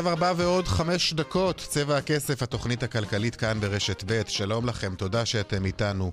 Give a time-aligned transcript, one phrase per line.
[0.00, 5.26] עכשיו ארבע ועוד חמש דקות, צבע הכסף, התוכנית הכלכלית כאן ברשת ב', שלום לכם, תודה
[5.26, 6.12] שאתם איתנו.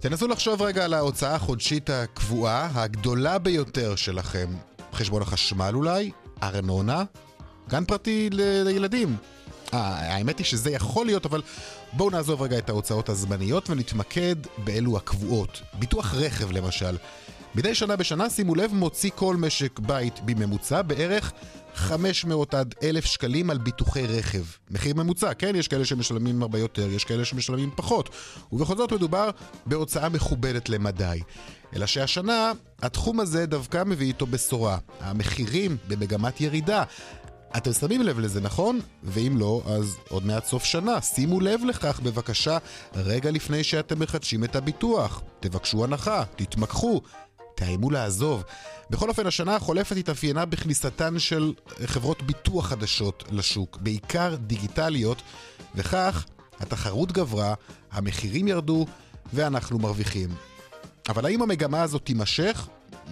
[0.00, 4.46] תנסו לחשוב רגע על ההוצאה החודשית הקבועה, הגדולה ביותר שלכם.
[4.92, 6.10] חשבון החשמל אולי?
[6.42, 7.04] ארנונה?
[7.68, 9.16] גן פרטי לילדים?
[9.74, 11.42] אה, האמת היא שזה יכול להיות, אבל
[11.92, 15.62] בואו נעזוב רגע את ההוצאות הזמניות ונתמקד באלו הקבועות.
[15.74, 16.96] ביטוח רכב למשל.
[17.54, 21.32] מדי שנה בשנה, שימו לב, מוציא כל משק בית בממוצע בערך
[21.78, 24.42] 500 עד 1,000 שקלים על ביטוחי רכב.
[24.70, 25.56] מחיר ממוצע, כן?
[25.56, 28.08] יש כאלה שמשלמים הרבה יותר, יש כאלה שמשלמים פחות.
[28.52, 29.30] ובכל זאת מדובר
[29.66, 31.20] בהוצאה מכובדת למדי.
[31.76, 34.78] אלא שהשנה, התחום הזה דווקא מביא איתו בשורה.
[35.00, 36.84] המחירים במגמת ירידה.
[37.56, 38.80] אתם שמים לב לזה, נכון?
[39.02, 41.00] ואם לא, אז עוד מעט סוף שנה.
[41.00, 42.58] שימו לב לכך בבקשה
[42.94, 45.22] רגע לפני שאתם מחדשים את הביטוח.
[45.40, 47.00] תבקשו הנחה, תתמקחו,
[47.58, 48.44] תאיימו לעזוב.
[48.90, 51.52] בכל אופן, השנה החולפת התאפיינה בכניסתן של
[51.84, 55.22] חברות ביטוח חדשות לשוק, בעיקר דיגיטליות,
[55.74, 56.24] וכך
[56.60, 57.54] התחרות גברה,
[57.92, 58.86] המחירים ירדו,
[59.32, 60.28] ואנחנו מרוויחים.
[61.08, 62.68] אבל האם המגמה הזאת תימשך?
[62.92, 63.10] Mm,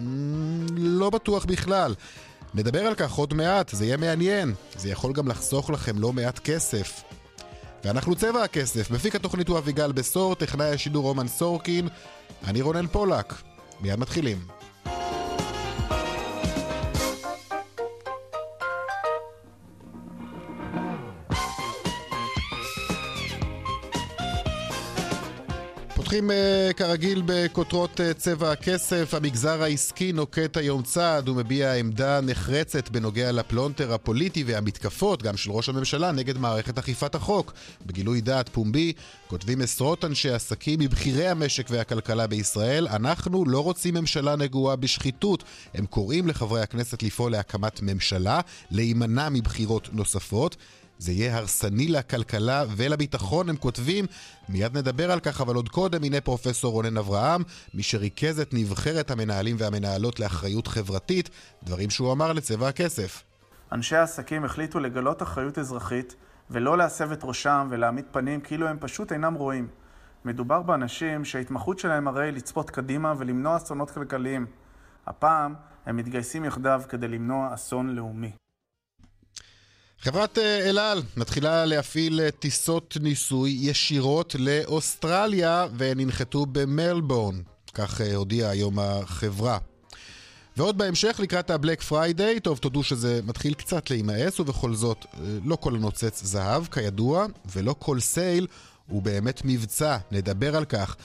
[0.76, 1.94] לא בטוח בכלל.
[2.54, 4.54] נדבר על כך עוד מעט, זה יהיה מעניין.
[4.76, 7.02] זה יכול גם לחסוך לכם לא מעט כסף.
[7.84, 11.88] ואנחנו צבע הכסף, מפיק התוכנית הוא אביגל בשור, טכנאי השידור רומן סורקין,
[12.44, 13.34] אני רונן פולק.
[13.80, 14.38] מיד מתחילים.
[26.06, 29.14] פותחים uh, כרגיל בכותרות uh, צבע הכסף.
[29.14, 35.68] המגזר העסקי נוקט היום צעד ומביע עמדה נחרצת בנוגע לפלונטר הפוליטי והמתקפות, גם של ראש
[35.68, 37.52] הממשלה, נגד מערכת אכיפת החוק.
[37.86, 38.92] בגילוי דעת פומבי
[39.26, 45.44] כותבים עשרות אנשי עסקים מבכירי המשק והכלכלה בישראל, אנחנו לא רוצים ממשלה נגועה בשחיתות.
[45.74, 48.40] הם קוראים לחברי הכנסת לפעול להקמת ממשלה,
[48.70, 50.56] להימנע מבחירות נוספות.
[50.98, 54.04] זה יהיה הרסני לכלכלה ולביטחון, הם כותבים.
[54.48, 57.42] מיד נדבר על כך, אבל עוד קודם, הנה פרופסור רונן אברהם,
[57.74, 61.30] מי שריכז את נבחרת המנהלים והמנהלות לאחריות חברתית,
[61.62, 63.22] דברים שהוא אמר לצבע הכסף.
[63.72, 66.14] אנשי העסקים החליטו לגלות אחריות אזרחית
[66.50, 69.68] ולא להסב את ראשם ולהעמיד פנים כאילו הם פשוט אינם רואים.
[70.24, 74.46] מדובר באנשים שההתמחות שלהם הרי לצפות קדימה ולמנוע אסונות כלכליים.
[75.06, 75.54] הפעם
[75.86, 78.30] הם מתגייסים יחדיו כדי למנוע אסון לאומי.
[80.00, 87.40] חברת אה, אל על מתחילה להפעיל אה, טיסות ניסוי ישירות לאוסטרליה והן ינחתו במלבורן,
[87.74, 89.58] כך אה, הודיעה היום החברה.
[90.56, 95.06] ועוד בהמשך לקראת ה Black Friday, טוב תודו שזה מתחיל קצת להימאס ובכל זאת
[95.44, 98.46] לא כל הנוצץ זהב כידוע ולא כל sale
[98.86, 100.96] הוא באמת מבצע, נדבר על כך.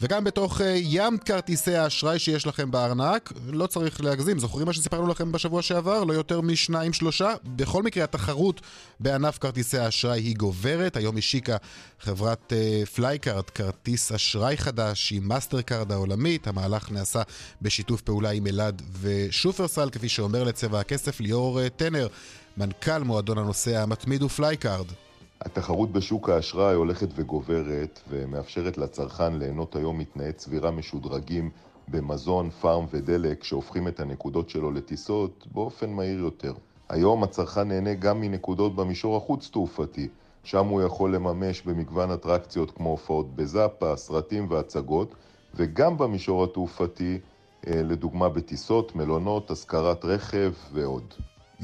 [0.00, 5.06] וגם בתוך אה, ים כרטיסי האשראי שיש לכם בארנק, לא צריך להגזים, זוכרים מה שסיפרנו
[5.06, 6.04] לכם בשבוע שעבר?
[6.04, 7.34] לא יותר משניים שלושה?
[7.44, 8.60] בכל מקרה, התחרות
[9.00, 10.96] בענף כרטיסי האשראי היא גוברת.
[10.96, 11.56] היום השיקה
[12.00, 16.46] חברת אה, FlyCard כרטיס אשראי חדש עם Mastercard העולמית.
[16.46, 17.22] המהלך נעשה
[17.62, 22.08] בשיתוף פעולה עם אל על ושופרסל, כפי שאומר לצבע הכסף ליאור אה, טנר,
[22.56, 24.86] מנכ"ל מועדון הנוסע המתמיד ו FlyCard.
[25.40, 31.50] התחרות בשוק האשראי הולכת וגוברת ומאפשרת לצרכן ליהנות היום מתנאי צבירה משודרגים
[31.88, 36.54] במזון, פארם ודלק שהופכים את הנקודות שלו לטיסות באופן מהיר יותר.
[36.88, 40.08] היום הצרכן נהנה גם מנקודות במישור החוץ-תעופתי,
[40.44, 45.14] שם הוא יכול לממש במגוון אטרקציות כמו הופעות בזאפה, סרטים והצגות,
[45.54, 47.18] וגם במישור התעופתי,
[47.66, 51.14] אה, לדוגמה בטיסות, מלונות, השכרת רכב ועוד.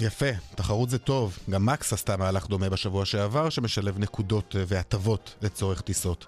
[0.02, 1.38] יפה, תחרות זה טוב.
[1.50, 6.26] גם מקס עשתה מהלך דומה בשבוע שעבר, שמשלב נקודות אה, והטבות לצורך טיסות.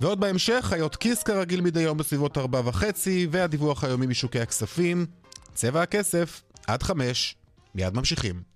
[0.00, 5.06] ועוד בהמשך, חיות כיס כרגיל מדי יום בסביבות ארבע וחצי, והדיווח היומי משוקי הכספים.
[5.54, 7.36] צבע הכסף, עד חמש.
[7.74, 8.51] מיד ממשיכים.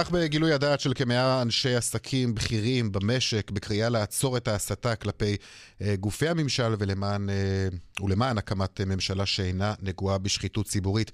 [0.00, 5.36] נפתח בגילוי הדעת של כמאה אנשי עסקים בכירים במשק בקריאה לעצור את ההסתה כלפי
[5.82, 7.68] אה, גופי הממשל ולמען, אה,
[8.04, 11.10] ולמען הקמת ממשלה שאינה נגועה בשחיתות ציבורית.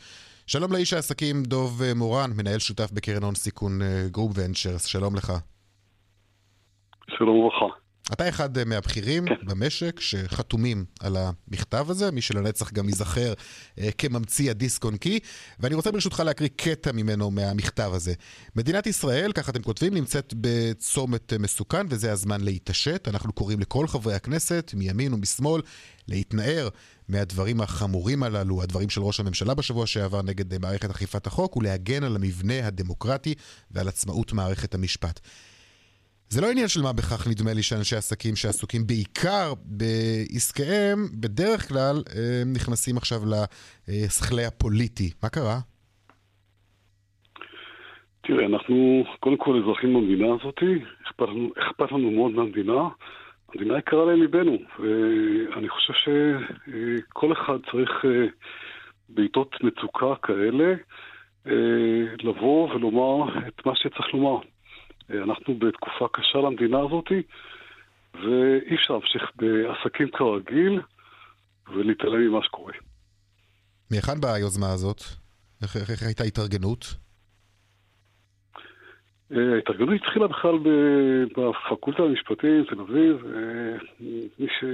[0.46, 3.78] שלום לאיש העסקים דוב מורן, מנהל שותף בקרן הון סיכון
[4.10, 5.32] Grove Ventures, שלום לך.
[7.08, 7.85] שלום וברכה.
[8.12, 9.34] אתה אחד מהבכירים כן.
[9.46, 13.34] במשק שחתומים על המכתב הזה, מי שלנצח גם ייזכר
[13.78, 15.18] אה, כממציא הדיסק און קי,
[15.60, 18.14] ואני רוצה ברשותך להקריא קטע ממנו מהמכתב הזה.
[18.56, 23.08] מדינת ישראל, כך אתם כותבים, נמצאת בצומת מסוכן וזה הזמן להתעשת.
[23.08, 25.62] אנחנו קוראים לכל חברי הכנסת, מימין ומשמאל,
[26.08, 26.68] להתנער
[27.08, 32.16] מהדברים החמורים הללו, הדברים של ראש הממשלה בשבוע שעבר נגד מערכת אכיפת החוק, ולהגן על
[32.16, 33.34] המבנה הדמוקרטי
[33.70, 35.20] ועל עצמאות מערכת המשפט.
[36.28, 41.96] זה לא עניין של מה בכך, נדמה לי, שאנשי עסקים שעסוקים בעיקר בעסקיהם, בדרך כלל
[42.16, 43.18] הם נכנסים עכשיו
[43.88, 45.10] לשכלי הפוליטי.
[45.22, 45.58] מה קרה?
[48.20, 50.58] תראה, אנחנו קודם כל אזרחים במדינה הזאת,
[51.06, 52.88] אכפת לנו, אכפת לנו מאוד מהמדינה.
[53.48, 58.26] המדינה יקרה לליבנו, ואני חושב שכל אחד צריך אה,
[59.08, 60.74] בעיתות מצוקה כאלה
[61.46, 64.38] אה, לבוא ולומר את מה שצריך לומר.
[65.10, 67.12] אנחנו בתקופה קשה למדינה הזאת,
[68.14, 70.80] ואי אפשר להמשיך בעסקים כרגיל
[71.74, 72.72] ולהתעלם ממה שקורה.
[73.90, 75.00] מהיכן באה היוזמה הזאת?
[75.62, 76.94] איך, איך, איך הייתה התארגנות?
[79.32, 80.58] אה, ההתארגנות התחילה בכלל
[81.36, 83.16] בפקולטה למשפטים, תל אביב.
[83.26, 83.76] אה,
[84.38, 84.64] מי, ש...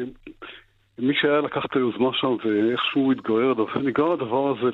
[0.98, 4.70] מי שהיה לקח את היוזמה שם ואיכשהו התגורר, נגרר הדבר הזה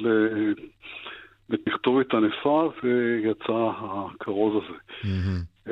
[1.48, 4.78] בתכתובת ענפה ויצא הכרוז הזה.
[5.02, 5.70] Mm-hmm.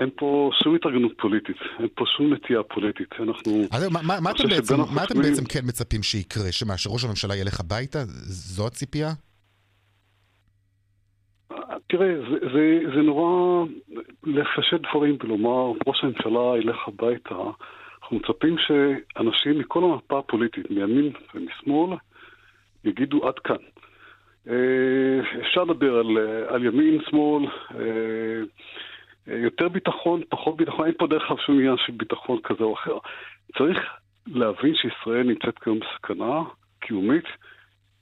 [0.00, 3.08] אין פה שום התארגנות פוליטית, אין פה שום נטייה פוליטית.
[3.20, 3.52] אנחנו...
[3.70, 6.52] אז מה, מה, מה, אתם בעצם, מה אתם בעצם כן מצפים שיקרה?
[6.52, 7.98] שמה, שראש הממשלה ילך הביתה?
[8.06, 9.12] זו הציפייה?
[11.88, 13.64] תראה, זה, זה, זה נורא
[14.24, 17.34] לפשט דברים ולומר, ראש הממשלה ילך הביתה.
[18.02, 21.96] אנחנו מצפים שאנשים מכל המפה הפוליטית, מימין ומשמאל,
[22.84, 23.56] יגידו עד כאן.
[24.48, 31.06] אה, אפשר לדבר על, אה, על ימין, שמאל, אה, יותר ביטחון, פחות ביטחון, אין פה
[31.06, 32.98] דרך כלל שום עניין של ביטחון כזה או אחר.
[33.58, 33.78] צריך
[34.26, 36.42] להבין שישראל נמצאת כיום בסכנה
[36.80, 37.24] קיומית,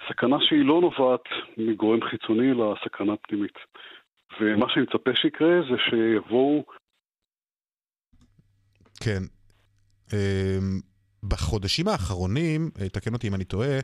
[0.08, 1.24] סכנה שהיא לא נובעת
[1.56, 3.58] מגורם חיצוני, אלא סכנה פנימית.
[4.40, 6.64] ומה שאני מצפה שיקרה זה שיבואו...
[9.04, 9.22] כן.
[11.22, 13.78] בחודשים האחרונים, תקן אותי אם אני טועה,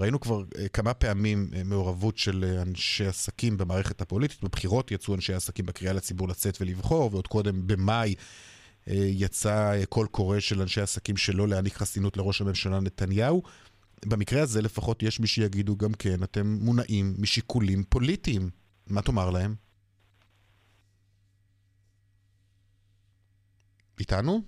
[0.00, 4.44] ראינו כבר אה, כמה פעמים אה, מעורבות של אה, אנשי עסקים במערכת הפוליטית.
[4.44, 8.14] בבחירות יצאו אנשי עסקים בקריאה לציבור לצאת ולבחור, ועוד קודם, במאי,
[8.86, 13.42] יצא קול קורא של אנשי עסקים שלא להעניק חסינות לראש הממשלה נתניהו.
[14.04, 18.50] במקרה הזה לפחות יש מי שיגידו גם כן, אתם מונעים משיקולים פוליטיים.
[18.86, 19.54] מה תאמר להם?
[24.00, 24.42] איתנו?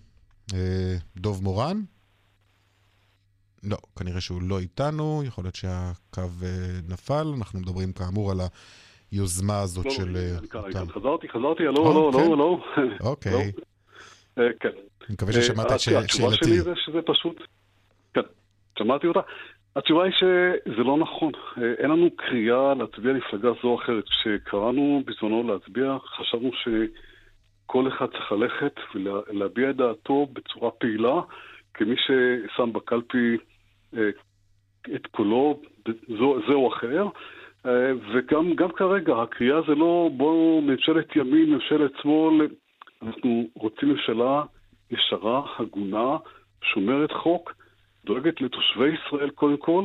[1.16, 1.84] דוב מורן?
[3.66, 6.48] לא, כנראה שהוא לא איתנו, יכול להיות שהקו אה,
[6.88, 7.26] נפל.
[7.38, 8.38] אנחנו מדברים כאמור על
[9.12, 10.16] היוזמה הזאת לא, של...
[10.16, 12.64] אה, חזרתי, חזרתי, הלו, הלו, הלו, הלו.
[13.00, 13.32] אוקיי.
[14.38, 14.68] אה, כן.
[14.68, 16.04] אני מקווה ששמעת את שאלתי.
[16.04, 17.36] התשובה שלי זה שזה פשוט...
[18.14, 18.20] כן,
[18.78, 19.20] שמעתי אותה.
[19.76, 21.32] התשובה היא שזה לא נכון.
[21.78, 24.04] אין לנו קריאה להצביע למפלגה זו או אחרת.
[24.04, 31.20] כשקראנו בזמנו להצביע, חשבנו שכל אחד צריך ללכת ולהביע את דעתו בצורה פעילה,
[31.74, 33.36] כמי ששם בקלפי
[34.94, 35.60] את קולו,
[36.46, 37.08] זה או אחר.
[37.66, 42.48] אה, וגם כרגע, הקריאה זה לא בואו ממשלת ימין, ממשלת שמאל,
[43.02, 44.42] אנחנו רוצים ממשלה
[44.90, 46.16] ישרה, הגונה,
[46.62, 47.52] שומרת חוק,
[48.04, 49.84] דואגת לתושבי ישראל קודם כל,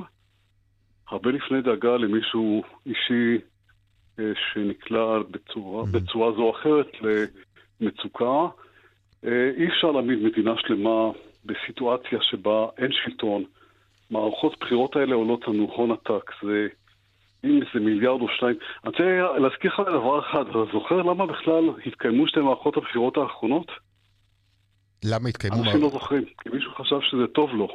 [1.09, 3.37] הרבה לפני דאגה למישהו אישי
[4.19, 5.97] אה, שנקלע בצורה, mm-hmm.
[5.97, 6.87] בצורה זו או אחרת
[7.81, 8.47] למצוקה.
[9.57, 11.11] אי אפשר להעמיד מדינה שלמה
[11.45, 13.43] בסיטואציה שבה אין שלטון.
[14.11, 16.67] מערכות בחירות האלה עולות לנו הון עתק, זה
[17.43, 18.55] אם זה מיליארד או שניים.
[18.83, 19.03] אני רוצה
[19.39, 23.71] להזכיר לך דבר אחד, אתה זוכר למה בכלל התקיימו שתי מערכות הבחירות האחרונות?
[25.05, 25.55] למה התקיימו?
[25.55, 27.67] אנשים לא זוכרים, כי מישהו חשב שזה טוב לו.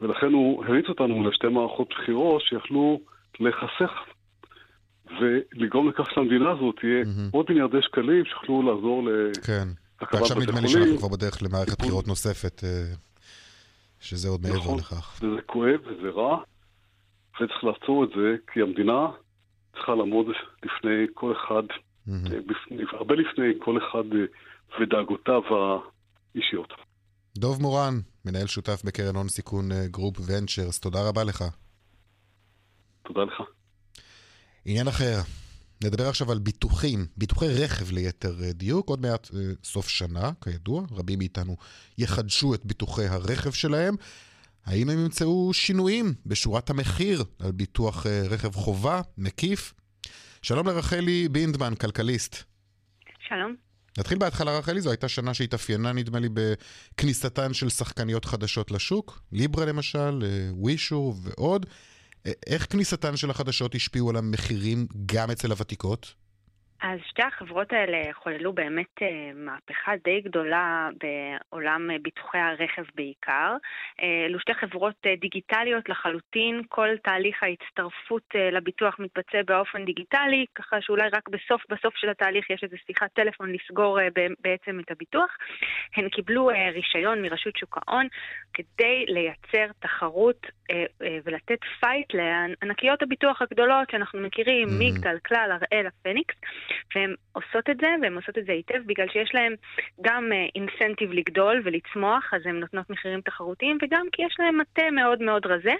[0.00, 3.00] ולכן הוא הריץ אותנו לשתי מערכות בחירות שיכלו
[3.40, 3.90] להיחסך
[5.20, 7.30] ולגרום לכך שהמדינה הזאת תהיה mm-hmm.
[7.32, 9.30] עוד מיליארדי שקלים שיוכלו לעזור ל...
[9.46, 9.68] כן.
[10.12, 12.68] ועכשיו נדמה לי שאנחנו כבר בדרך למערכת בחירות נוספת, אה,
[14.00, 14.78] שזה עוד מעבר נכון.
[14.78, 15.18] לכך.
[15.22, 16.42] וזה כואב וזה רע,
[17.34, 19.06] וצריך לעצור את זה, כי המדינה
[19.72, 20.26] צריכה לעמוד
[20.62, 21.62] לפני כל אחד,
[22.08, 22.96] mm-hmm.
[22.96, 24.24] הרבה לפני כל אחד אה,
[24.80, 25.42] ודאגותיו
[26.34, 26.72] האישיות.
[27.38, 31.44] דוב מורן, מנהל שותף בקרן הון סיכון Grove Ventures, תודה רבה לך.
[33.02, 33.42] תודה לך.
[34.64, 35.16] עניין אחר,
[35.84, 38.88] נדבר עכשיו על ביטוחים, ביטוחי רכב ליתר אה, דיוק.
[38.88, 39.28] עוד מעט
[39.64, 41.56] סוף שנה, כידוע, רבים מאיתנו
[41.98, 43.94] יחדשו את ביטוחי הרכב שלהם.
[44.64, 49.74] האם הם ימצאו שינויים בשורת המחיר על ביטוח אה, רכב חובה, מקיף?
[50.42, 52.36] שלום לרחלי בינדמן, כלכליסט.
[53.28, 53.56] שלום.
[53.98, 59.64] נתחיל בהתחלה, רחלי, זו הייתה שנה שהתאפיינה, נדמה לי, בכניסתן של שחקניות חדשות לשוק, ליברה
[59.64, 61.66] למשל, ווישו ועוד.
[62.46, 66.14] איך כניסתן של החדשות השפיעו על המחירים גם אצל הוותיקות?
[66.82, 73.56] אז שתי החברות האלה חוללו באמת אה, מהפכה די גדולה בעולם אה, ביטוחי הרכב בעיקר.
[74.02, 81.08] אה, אלו שתי חברות דיגיטליות לחלוטין, כל תהליך ההצטרפות לביטוח מתבצע באופן דיגיטלי, ככה שאולי
[81.12, 83.98] רק בסוף בסוף של התהליך יש איזו שיחת טלפון לסגור
[84.40, 85.36] בעצם את הביטוח.
[85.96, 88.06] הן קיבלו רישיון מרשות שוק ההון
[88.54, 90.46] כדי לייצר תחרות
[91.24, 94.78] ולתת fight לענקיות הביטוח הגדולות שאנחנו מכירים, mm-hmm.
[94.78, 96.34] מגדל, כלל, הראל, הפניקס.
[96.94, 99.54] והן עושות את זה, והן עושות את זה היטב, בגלל שיש להן
[100.00, 104.90] גם אינסנטיב uh, לגדול ולצמוח, אז הן נותנות מחירים תחרותיים, וגם כי יש להן מטה
[104.90, 105.74] מאוד מאוד רזה.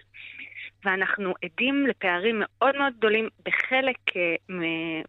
[0.85, 4.53] ואנחנו עדים לפערים מאוד מאוד גדולים בחלק uh,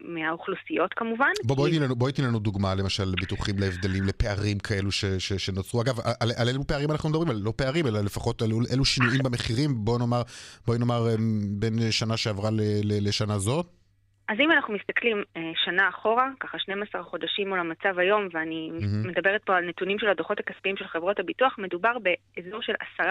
[0.00, 1.30] מהאוכלוסיות כמובן.
[1.44, 5.82] בוא, בואי תני לנו, בוא לנו דוגמה, למשל, לביטוחים להבדלים, לפערים כאלו ש, ש, שנוצרו.
[5.82, 7.30] אגב, על, על אילו פערים אנחנו מדברים?
[7.30, 10.22] על לא פערים, אלא לפחות על אילו שינויים במחירים, בואי נאמר,
[10.66, 11.06] בואי נאמר
[11.58, 13.77] בין שנה שעברה ל, ל, לשנה זאת.
[14.28, 19.08] אז אם אנחנו מסתכלים אה, שנה אחורה, ככה 12 חודשים מול המצב היום, ואני mm-hmm.
[19.08, 23.02] מדברת פה על נתונים של הדוחות הכספיים של חברות הביטוח, מדובר באזור של 10%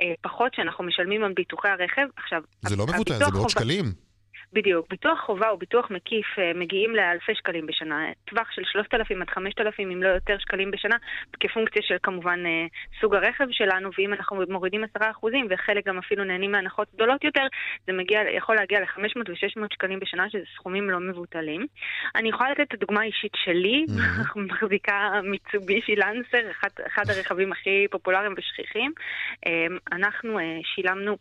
[0.00, 2.06] אה, פחות שאנחנו משלמים על ביטוחי הרכב.
[2.16, 3.50] עכשיו, זה לא מבוטל, זה מאות.
[3.50, 4.05] שקלים.
[4.52, 4.86] בדיוק.
[4.90, 8.04] ביטוח חובה או ביטוח מקיף אה, מגיעים לאלפי שקלים בשנה.
[8.24, 10.96] טווח של 3,000 עד 5,000, אם לא יותר שקלים בשנה,
[11.40, 12.66] כפונקציה של כמובן אה,
[13.00, 14.98] סוג הרכב שלנו, ואם אנחנו מורידים 10%
[15.50, 17.46] וחלק גם אפילו נהנים מהנחות גדולות יותר,
[17.86, 21.66] זה מגיע, יכול להגיע ל-500 ו-600 שקלים בשנה, שזה סכומים לא מבוטלים.
[22.14, 24.38] אני יכולה לתת את הדוגמה האישית שלי, mm-hmm.
[24.48, 28.92] מחזיקה מיצובישי לנסר, אחד, אחד הרכבים הכי פופולריים ושכיחים.
[29.46, 31.16] אה, אנחנו שילמנו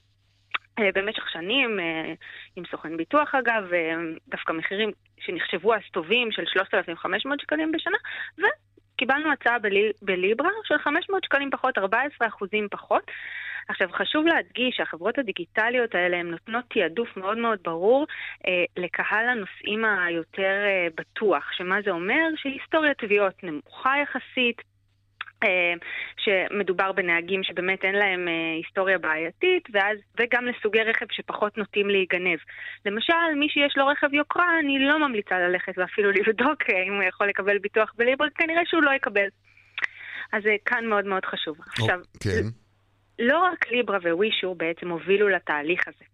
[0.79, 2.13] במשך שנים, אה,
[2.55, 3.95] עם סוכן ביטוח אגב, אה,
[4.27, 7.97] דווקא מחירים שנחשבו אז טובים של 3,500 שקלים בשנה,
[8.37, 9.57] וקיבלנו הצעה
[10.01, 13.11] בליברה של 500 שקלים פחות, 14 אחוזים פחות.
[13.67, 18.07] עכשיו, חשוב להדגיש שהחברות הדיגיטליות האלה הן נותנות תעדוף מאוד מאוד ברור
[18.47, 22.23] אה, לקהל הנוסעים היותר אה, בטוח, שמה זה אומר?
[22.35, 24.74] שהיסטוריה תביעות נמוכה יחסית, אה,
[26.17, 32.39] שמדובר בנהגים שבאמת אין להם אה, היסטוריה בעייתית, ואז, וגם לסוגי רכב שפחות נוטים להיגנב.
[32.85, 37.03] למשל, מי שיש לו רכב יוקרה, אני לא ממליצה ללכת ואפילו לבדוק אה, אם הוא
[37.03, 39.27] יכול לקבל ביטוח בליבר, כנראה שהוא לא יקבל.
[40.33, 41.57] אז כאן מאוד מאוד חשוב.
[41.59, 42.47] Oh, עכשיו, כן.
[43.19, 46.05] לא רק ליברה ווישו בעצם הובילו לתהליך הזה.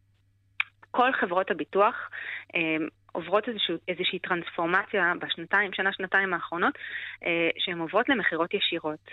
[0.91, 2.09] כל חברות הביטוח
[3.12, 6.74] עוברות איזושהי, איזושהי טרנספורמציה בשנתיים, שנה-שנתיים האחרונות,
[7.25, 9.12] אה, שהן עוברות למכירות ישירות.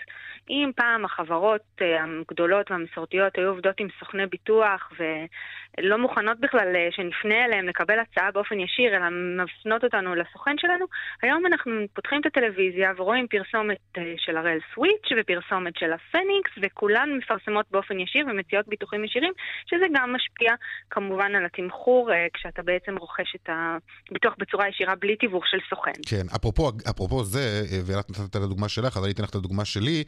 [0.49, 6.87] אם פעם החברות אה, הגדולות והמסורתיות היו עובדות עם סוכני ביטוח ולא מוכנות בכלל אה,
[6.91, 10.85] שנפנה אליהם לקבל הצעה באופן ישיר, אלא מפנות אותנו לסוכן שלנו,
[11.21, 13.77] היום אנחנו פותחים את הטלוויזיה ורואים פרסומת
[14.17, 19.33] של הראל סוויץ' ופרסומת של הפניקס, וכולן מפרסמות באופן ישיר ומציעות ביטוחים ישירים,
[19.65, 20.53] שזה גם משפיע
[20.89, 23.77] כמובן על התמחור כשאתה בעצם רוכש את ה...
[24.11, 25.91] ביטוח בצורה ישירה בלי תיווך של סוכן.
[26.05, 29.65] כן, אפרופו, אפרופו זה, ואת נתת את הדוגמה שלך, אז אני אתן לך את הדוגמה
[29.65, 30.03] שלי,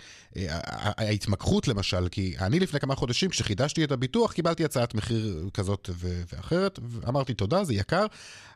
[0.76, 6.80] ההתמקחות למשל, כי אני לפני כמה חודשים, כשחידשתי את הביטוח, קיבלתי הצעת מחיר כזאת ואחרת,
[6.90, 8.06] ואמרתי תודה, זה יקר,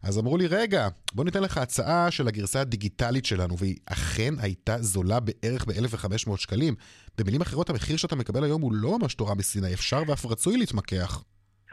[0.03, 4.81] אז אמרו לי, רגע, בוא ניתן לך הצעה של הגרסה הדיגיטלית שלנו, והיא אכן הייתה
[4.81, 6.75] זולה בערך ב-1,500 שקלים.
[7.17, 11.23] במילים אחרות, המחיר שאתה מקבל היום הוא לא ממש תורה מסיני, אפשר ואף רצוי להתמקח.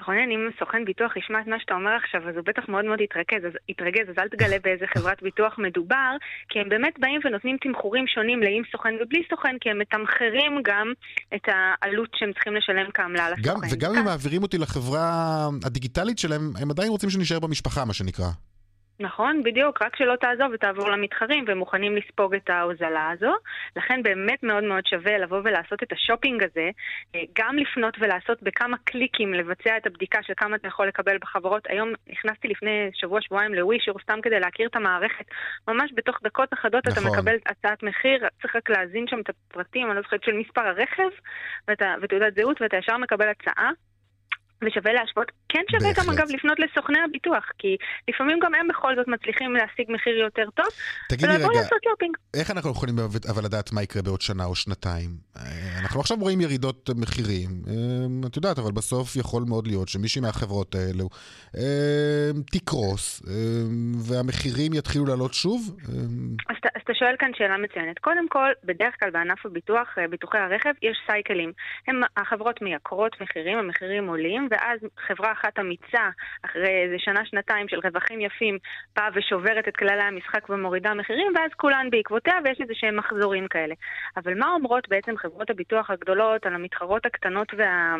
[0.06, 3.00] רונן, אם סוכן ביטוח ישמע את מה שאתה אומר עכשיו, אז הוא בטח מאוד מאוד
[3.00, 6.12] יתרכז, אז, יתרגז, אז אל תגלה באיזה חברת ביטוח מדובר,
[6.48, 10.92] כי הם באמת באים ונותנים תמחורים שונים לאם סוכן ובלי סוכן, כי הם מתמחרים גם
[11.34, 13.66] את העלות שהם צריכים לשלם כעמלה לסוכן.
[13.72, 15.04] וגם אם מעבירים אותי לחברה
[15.64, 18.51] הדיגיטלית שלהם, הם עדיין רוצים שנשאר במשפחה, מה שנקרא.
[19.00, 23.32] נכון, בדיוק, רק שלא תעזוב ותעבור למתחרים, והם מוכנים לספוג את ההוזלה הזו.
[23.76, 26.70] לכן באמת מאוד מאוד שווה לבוא ולעשות את השופינג הזה,
[27.14, 31.62] אה, גם לפנות ולעשות בכמה קליקים, לבצע את הבדיקה של כמה אתה יכול לקבל בחברות.
[31.68, 35.24] היום נכנסתי לפני שבוע-שבועיים לווישור, סתם כדי להכיר את המערכת.
[35.68, 37.02] ממש בתוך דקות אחדות נכון.
[37.02, 40.60] אתה מקבל הצעת מחיר, צריך רק להזין שם את הפרטים, אני לא זוכרת, של מספר
[40.60, 41.10] הרכב
[42.02, 43.70] ותעודת זהות, ואתה ישר מקבל הצעה.
[44.66, 45.32] ושווה להשוות.
[45.48, 46.06] כן שווה בהחלט.
[46.06, 47.76] גם אגב לפנות לסוכני הביטוח, כי
[48.08, 50.66] לפעמים גם הם בכל זאת מצליחים להשיג מחיר יותר טוב,
[51.08, 52.16] תגידי רגע, לעשות שופינג.
[52.34, 52.94] איך אנחנו יכולים
[53.30, 55.10] אבל לדעת מה יקרה בעוד שנה או שנתיים?
[55.36, 55.42] אה,
[55.82, 57.74] אנחנו עכשיו רואים ירידות מחירים, אה,
[58.26, 61.08] את יודעת, אבל בסוף יכול מאוד להיות שמישהי מהחברות האלו
[61.56, 63.22] אה, תקרוס,
[64.08, 65.76] והמחירים יתחילו לעלות שוב?
[66.50, 67.98] אז, אתה- אז אתה שואל כאן שאלה מצוינת.
[67.98, 71.52] קודם כל, בדרך כלל בענף הביטוח, ביטוחי הרכב, יש סייקלים.
[71.88, 76.10] הם, החברות מייקרות מחירים, המחירים עולים, ואז חברה אחת אמיצה,
[76.44, 78.58] אחרי איזה שנה-שנתיים של רווחים יפים,
[78.96, 83.74] באה ושוברת את כללי המשחק ומורידה מחירים, ואז כולן בעקבותיה, ויש איזה שהם מחזורים כאלה.
[84.16, 87.96] אבל מה אומרות בעצם חברות הביטוח הגדולות על המתחרות הקטנות וה...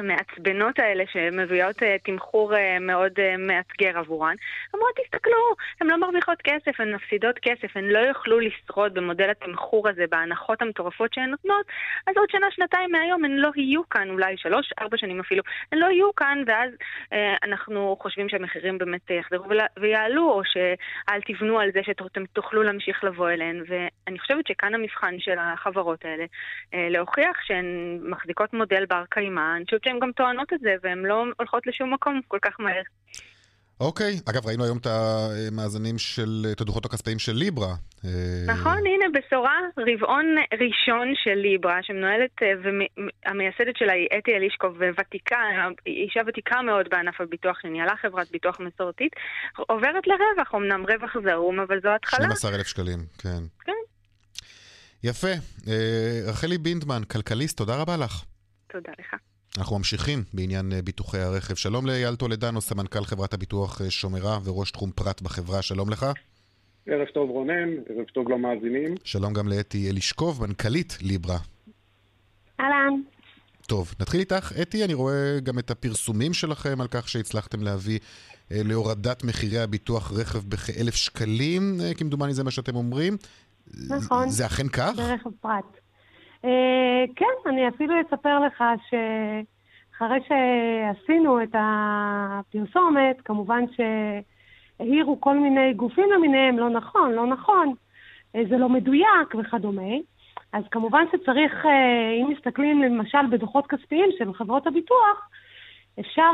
[0.00, 4.34] המעצבנות האלה שמביאות אה, תמחור אה, מאוד אה, מאתגר עבורן.
[4.74, 9.88] אומרות, תסתכלו, הן לא מרוויחות כסף, הן מפסידות כסף, הן לא יוכלו לשרוד במודל התמחור
[9.88, 11.66] הזה, בהנחות המטורפות שהן נותנות,
[12.06, 15.42] אז עוד שנה, שנתיים מהיום הן לא יהיו כאן, אולי שלוש, ארבע שנים אפילו,
[15.72, 16.70] הן לא יהיו כאן, ואז
[17.12, 19.44] אה, אנחנו חושבים שהמחירים באמת יחזרו
[19.78, 25.14] ויעלו, או שאל תבנו על זה שאתם תוכלו להמשיך לבוא אליהן, ואני חושבת שכאן המבחן
[25.18, 26.24] של החברות האלה,
[26.74, 30.98] אה, להוכיח שהן מחזיקות מודל בר קיימא, אני חושבת שהן גם טוענות את זה, והן
[30.98, 32.82] לא הולכות לשום מקום כל כך מהר.
[33.80, 37.74] אוקיי, אגב, ראינו היום את המאזנים של, את הדוחות הכספיים של ליברה.
[38.04, 38.10] אה,
[38.46, 45.36] נכון, הנה בשורה, רבעון ראשון של ליברה, שמנוהלת, אה, והמייסדת שלה היא אתי אלישקוב, ותיקה,
[45.86, 49.12] אישה ותיקה מאוד בענף הביטוח, שניהלה חברת ביטוח מסורתית,
[49.56, 52.24] עוברת לרווח, אמנם רווח זעום, אבל זו התחלה.
[52.24, 53.42] 12,000 שקלים, כן.
[53.64, 53.80] כן.
[55.04, 55.34] יפה.
[55.68, 58.24] אה, רחלי בינדמן, כלכליסט, תודה רבה לך.
[58.72, 59.29] תודה לך.
[59.58, 61.54] אנחנו ממשיכים בעניין אה, ביטוחי הרכב.
[61.54, 66.06] שלום לאייל טולדנו, סמנכ"ל חברת הביטוח אה, שומרה וראש תחום פרט בחברה, שלום לך.
[66.86, 68.94] ערב טוב רונן, ערב טוב למאזינים.
[69.04, 71.38] שלום גם לאתי אלישקוב, מנכ"לית ליברה.
[72.60, 73.00] אהלן.
[73.66, 74.52] טוב, נתחיל איתך.
[74.62, 77.98] אתי, אני רואה גם את הפרסומים שלכם על כך שהצלחתם להביא
[78.52, 83.16] אה, להורדת מחירי הביטוח רכב בכאלף שקלים, אה, כמדומני זה מה שאתם אומרים.
[83.88, 84.28] נכון.
[84.28, 84.92] זה אכן כך?
[84.96, 85.79] ברכב פרט.
[86.44, 96.12] אה, כן, אני אפילו אספר לך שאחרי שעשינו את הפרסומת, כמובן שהעירו כל מיני גופים
[96.12, 97.72] למיניהם, לא נכון, לא נכון,
[98.36, 99.92] אה, זה לא מדויק וכדומה.
[100.52, 105.28] אז כמובן שצריך, אה, אם מסתכלים למשל בדוחות כספיים של חברות הביטוח,
[106.00, 106.32] אפשר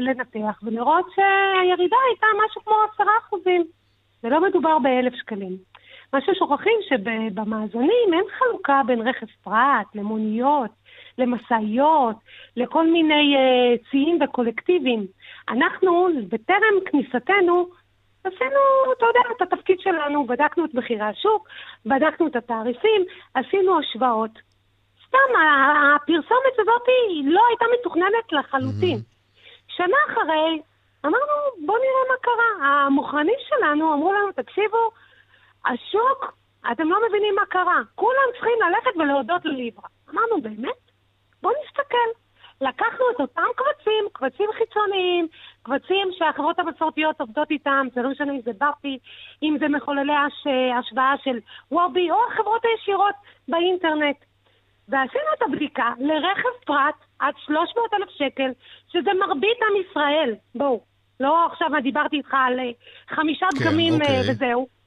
[0.00, 3.64] לנתח ולראות שהירידה הייתה משהו כמו עשרה אחוזים.
[4.24, 5.56] ולא מדובר באלף שקלים.
[6.12, 10.70] מה ששוכחים שבמאזנים אין חלוקה בין רכב פרט למוניות,
[11.18, 12.16] למשאיות,
[12.56, 15.06] לכל מיני uh, ציים וקולקטיבים.
[15.48, 17.68] אנחנו, בטרם כניסתנו,
[18.24, 18.60] עשינו,
[18.98, 21.48] אתה יודע, את התפקיד שלנו, בדקנו את מחירי השוק,
[21.86, 23.04] בדקנו את התעריפים,
[23.34, 24.30] עשינו השוואות.
[25.06, 25.38] סתם,
[25.96, 26.82] הפרסומת הזאת
[27.24, 28.98] לא הייתה מתוכננת לחלוטין.
[29.68, 30.60] שנה אחרי,
[31.06, 32.66] אמרנו, בואו נראה מה קרה.
[32.86, 34.90] המוכרנים שלנו אמרו לנו, תקשיבו,
[35.68, 36.32] השוק,
[36.72, 37.80] אתם לא מבינים מה קרה.
[37.94, 39.88] כולם צריכים ללכת ולהודות לליברה.
[40.10, 40.80] אמרנו, באמת?
[41.42, 42.08] בואו נסתכל.
[42.60, 45.28] לקחנו את אותם קבצים, קבצים חיצוניים,
[45.62, 48.98] קבצים שהחברות המסורתיות עובדות איתם, זה לא משנה אם זה בפי,
[49.42, 50.46] אם זה מחוללי הש...
[50.78, 51.38] השוואה של
[51.72, 53.14] וובי, או החברות הישירות
[53.48, 54.16] באינטרנט.
[54.88, 58.50] ועשינו את הבדיקה לרכב פרט עד 300 אלף שקל,
[58.88, 60.34] שזה מרבית עם ישראל.
[60.54, 60.80] בואו,
[61.20, 62.70] לא עכשיו דיברתי איתך על אה,
[63.08, 64.30] חמישה כן, דגמים אה, אוקיי.
[64.30, 64.77] וזהו.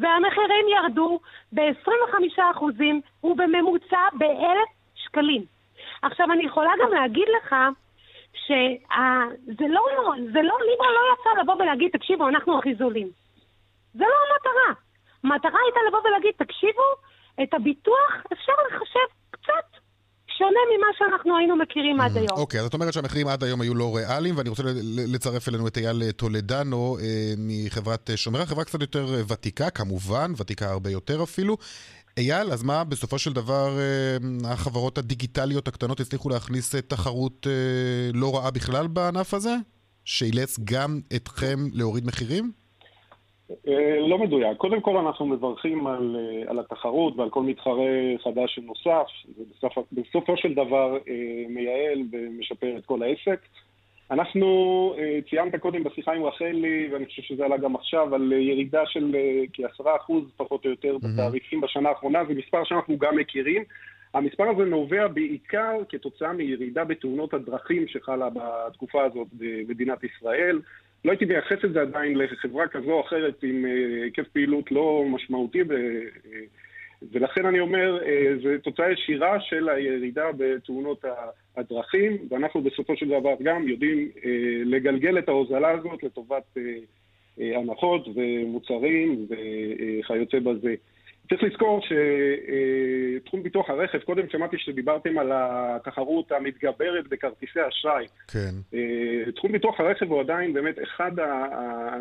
[0.00, 1.20] והמחירים ירדו
[1.52, 2.40] ב-25%
[3.24, 5.44] ובממוצע באלף שקלים.
[6.02, 7.56] עכשיו, אני יכולה גם להגיד לך
[8.34, 9.82] שזה לא,
[10.32, 13.08] זה לא, ליברה לא יצא לבוא ולהגיד, תקשיבו, אנחנו הכי זולים.
[13.94, 14.74] זה לא המטרה.
[15.24, 16.82] המטרה הייתה לבוא ולהגיד, תקשיבו,
[17.42, 19.79] את הביטוח אפשר לחשב קצת
[20.40, 22.38] שונה ממה שאנחנו היינו מכירים עד היום.
[22.38, 25.78] אוקיי, אז את אומרת שהמחירים עד היום היו לא ריאליים, ואני רוצה לצרף אלינו את
[25.78, 31.22] אייל טולדנו אה, מחברת אה, שומרה, חברה קצת יותר אה, ותיקה, כמובן, ותיקה הרבה יותר
[31.22, 31.56] אפילו.
[32.16, 34.16] אייל, אז מה, בסופו של דבר אה,
[34.52, 37.52] החברות הדיגיטליות הקטנות הצליחו להכניס אה, תחרות אה,
[38.14, 39.56] לא רעה בכלל בענף הזה?
[40.04, 42.52] שאילץ גם אתכם להוריד מחירים?
[43.68, 44.56] אה, לא מדויק.
[44.56, 47.90] קודם כל אנחנו מברכים על, אה, על התחרות ועל כל מתחרה
[48.24, 49.06] חדש שנוסף.
[49.36, 53.40] זה בסוף, בסופו של דבר אה, מייעל ומשפר את כל העסק.
[54.10, 54.94] אנחנו,
[55.30, 59.16] ציינת קודם בשיחה עם רחלי, ואני חושב שזה עלה גם עכשיו, על ירידה של
[59.52, 63.64] כעשרה אחוז פחות או יותר בתעריפים בשנה האחרונה, זה מספר שאנחנו גם מכירים.
[64.14, 70.58] המספר הזה נובע בעיקר כתוצאה מירידה בתאונות הדרכים שחלה בתקופה הזאת במדינת ישראל.
[71.04, 75.04] לא הייתי מייחס את זה עדיין לחברה כזו או אחרת עם אה, היקף פעילות לא
[75.08, 75.62] משמעותי
[77.12, 81.04] ולכן אני אומר, אה, זו תוצאה ישירה של הירידה בתאונות
[81.56, 84.30] הדרכים, ואנחנו בסופו של דבר גם יודעים אה,
[84.64, 86.56] לגלגל את ההוזלה הזאת לטובת
[87.38, 90.74] הנחות ומוצרים וכיוצא בזה.
[91.30, 91.80] צריך לזכור
[93.20, 98.06] שתחום ביטוח הרכב, קודם שמעתי שדיברתם על התחרות המתגברת בכרטיסי אשראי.
[98.28, 98.54] כן.
[98.74, 101.46] אה, תחום ביטוח הרכב הוא עדיין באמת אחד ה...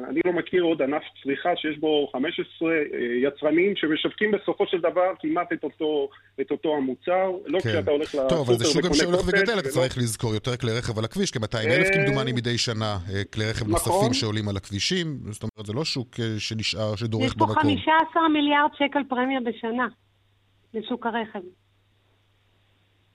[0.10, 2.78] אני לא מכיר עוד ענף צריכה שיש בו 15 אה,
[3.24, 6.10] יצרנים שמשווקים בסופו של דבר כמעט את אותו,
[6.42, 7.32] את אותו המוצר.
[7.46, 7.70] לא כן.
[7.70, 10.58] כשאתה הולך לסופר וקונה טוב, אבל זה שוק גם שהולך וגדל, אתה צריך לזכור יותר
[10.58, 12.98] כלי רכב על הכביש, כ-200 אלף אה, כמדומני מדי שנה,
[13.34, 13.94] כלי רכב נכון.
[13.94, 15.18] נוספים שעולים על הכבישים.
[15.32, 17.70] זאת אומרת, זה לא שוק שנשאר, שדורך במקום.
[17.70, 19.88] יש פה 15 מיליארד שקל פרמיה בשנה
[20.74, 21.40] לשוק הרכב.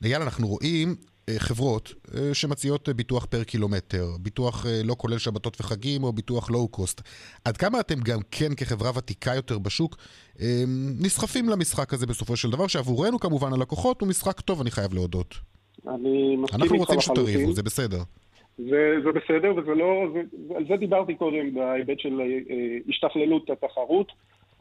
[0.05, 0.88] אייל, אנחנו רואים
[1.29, 6.51] אה, חברות אה, שמציעות אה, ביטוח פר קילומטר, ביטוח לא כולל שבתות וחגים או ביטוח
[6.51, 7.01] לואו קוסט.
[7.45, 9.97] עד כמה אתם גם כן כחברה ותיקה יותר בשוק
[11.01, 15.35] נסחפים למשחק הזה בסופו של דבר, שעבורנו כמובן הלקוחות הוא משחק טוב, אני חייב להודות.
[15.88, 16.77] אני מסכים איתך לחלוטין.
[16.77, 17.99] אנחנו רוצים שתריבו, זה בסדר.
[18.59, 20.07] זה, זה בסדר, וזה לא...
[20.12, 20.21] זה,
[20.57, 22.21] על זה דיברתי קודם בהיבט של
[22.88, 24.12] השתכללות התחרות.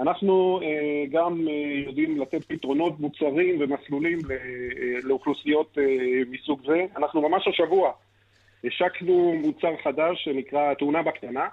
[0.04, 4.38] אנחנו אה, גם אה, יודעים לתת פתרונות מוצרים ומסלולים אה,
[5.04, 5.78] לאוכלוסיות
[6.30, 6.86] מסוג זה.
[6.98, 7.92] אנחנו ממש השבוע
[8.63, 11.48] השקנו מוצר חדש שנקרא תאונה בקטנה,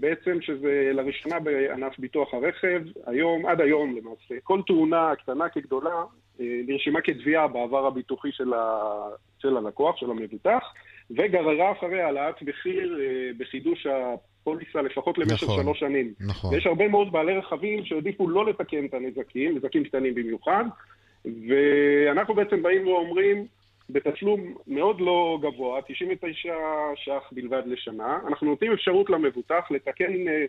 [0.00, 4.34] בעצם שזה לראשונה בענף ביטוח הרכב, היום, עד היום למעשה.
[4.42, 6.04] כל תאונה, קטנה כגדולה,
[6.38, 8.90] נרשמה כתביעה בעבר הביטוחי של, ה,
[9.38, 10.72] של הלקוח, של המבוטח,
[11.10, 12.98] וגררה אחריה העלאת מחיר
[13.38, 13.86] בחידוש
[14.46, 16.12] פוליסה לפחות למשך נכון, שלוש שנים.
[16.20, 16.54] נכון.
[16.54, 20.64] ויש הרבה מאוד בעלי רכבים שהעדיפו לא לתקן את הנזקים, נזקים קטנים במיוחד,
[21.24, 23.46] ואנחנו בעצם באים ואומרים,
[23.90, 26.54] בתשלום מאוד לא גבוה, 99
[26.96, 30.44] ש"ח בלבד לשנה, אנחנו נותנים אפשרות למבוטח לתקן אה,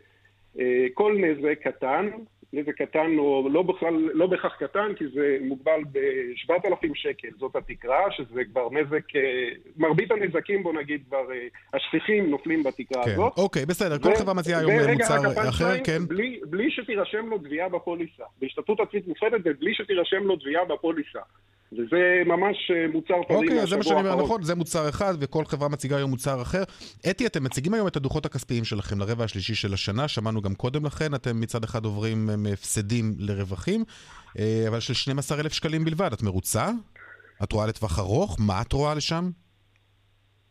[0.60, 2.10] אה, כל נזק קטן,
[2.54, 8.12] נזק קטן או לא, בכלל, לא בהכרח קטן, כי זה מוגבל ב-7,000 שקל, זאת התקרה,
[8.12, 9.22] שזה כבר נזק, אה,
[9.78, 13.12] מרבית הנזקים, בוא נגיד, כבר אה, השכיחים נופלים בתקרה כן.
[13.12, 13.34] הזאת.
[13.38, 16.06] אוקיי, בסדר, כל חברה מציעה היום מוצר אחר, כן.
[16.08, 21.20] בלי, בלי שתירשם לו תביעה בפוליסה, בהשתתפות עצמית מופחדת ובלי שתירשם לו תביעה בפוליסה.
[21.73, 25.45] וזה ממש אה, מוצר פנים אוקיי, זה מה שאני אומר, נכון, זה מוצר אחד וכל
[25.45, 26.63] חברה מציגה היום מוצר אחר.
[27.10, 30.86] אתי, אתם מציגים היום את הדוחות הכספיים שלכם לרבע השלישי של השנה, שמענו גם קודם
[30.86, 33.84] לכן, אתם מצד אחד עוברים מהפסדים לרווחים,
[34.39, 36.13] אה, אבל של 12,000 שקלים בלבד.
[36.13, 36.69] את מרוצה?
[37.43, 38.38] את רואה לטווח ארוך?
[38.39, 39.30] מה את רואה לשם?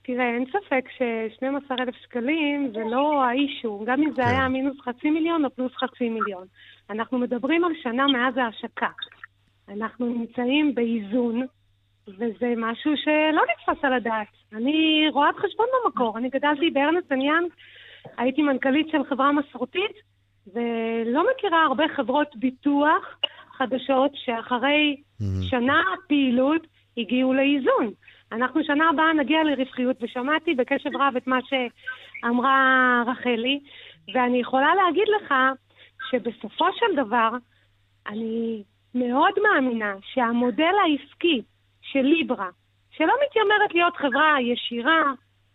[0.02, 4.28] תראה, אין ספק ש-12,000 שקלים זה לא האישו, גם אם זה כן.
[4.28, 6.46] היה מינוס חצי מיליון או פלוס חצי מיליון.
[6.90, 8.88] אנחנו מדברים על שנה מאז ההשקה.
[9.68, 11.46] אנחנו נמצאים באיזון,
[12.08, 14.26] וזה משהו שלא נתפס על הדעת.
[14.52, 17.52] אני רואת חשבון במקור, אני גדלתי בארנסט יאנג,
[18.18, 19.96] הייתי מנכ"לית של חברה מסורתית,
[20.54, 23.18] ולא מכירה הרבה חברות ביטוח
[23.56, 25.24] חדשות שאחרי mm-hmm.
[25.50, 27.90] שנה פעילות הגיעו לאיזון.
[28.32, 33.60] אנחנו שנה הבאה נגיע לרווחיות, ושמעתי בקשב רב את מה שאמרה רחלי,
[34.14, 35.34] ואני יכולה להגיד לך
[36.10, 37.30] שבסופו של דבר,
[38.06, 38.62] אני
[38.96, 41.42] מאוד מאמינה שהמודל העסקי
[41.82, 42.48] של ליברה,
[42.90, 45.02] שלא מתיימרת להיות חברה ישירה,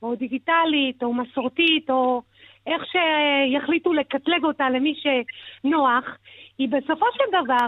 [0.02, 2.22] או דיגיטלית, או מסורתית, או
[2.68, 6.18] איך שיחליטו לקטלג אותה למי שנוח,
[6.58, 7.68] היא בסופו של דבר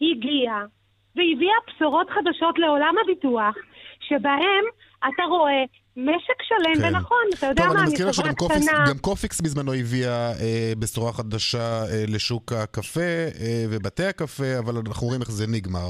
[0.00, 0.64] הגיעה
[1.16, 3.54] והביאה בשורות חדשות לעולם הביטוח,
[4.00, 4.64] שבהם
[4.98, 5.64] אתה רואה
[5.96, 6.94] משק שלם, כן.
[6.94, 10.72] ונכון, אתה יודע טוב, מה, אני מזכיר לך שגם קופיקס, גם קופיקס בזמנו הביאה אה,
[10.78, 15.88] בשורה חדשה אה, לשוק הקפה אה, ובתי הקפה, אבל אנחנו רואים איך זה נגמר.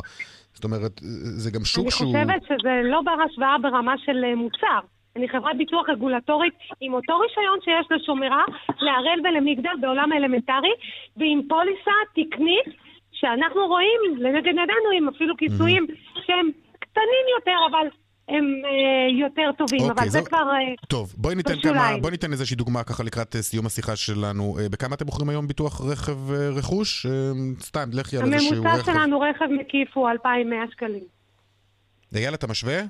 [0.54, 1.00] זאת אומרת,
[1.42, 2.16] זה גם שוק שהוא...
[2.16, 4.80] אני חושבת שזה לא בר השוואה ברמה של אה, מוצר.
[5.16, 8.44] אני חברת ביטוח רגולטורית עם אותו רישיון שיש לשומרה,
[8.80, 10.74] להראל ולמגדל בעולם האלמנטרי,
[11.16, 12.68] ועם פוליסה תקנית
[13.12, 15.86] שאנחנו רואים לנגד עינינו עם אפילו כיסויים
[16.26, 17.86] שהם קטנים יותר, אבל
[18.28, 22.10] הם אה, יותר טובים, אוקיי, אבל זה, זה כבר אה, טוב, בואי ניתן, כמה, בואי
[22.10, 24.56] ניתן איזושהי דוגמה ככה לקראת אה, סיום השיחה שלנו.
[24.70, 27.06] בכמה אתם מוכרים היום ביטוח רכב רכוש?
[27.60, 28.66] סתם, לכי על איזשהו רכב.
[28.66, 31.04] הממוצע שלנו רכב מקיף הוא 2,100 שקלים.
[32.14, 32.80] אייל, אתה משווה?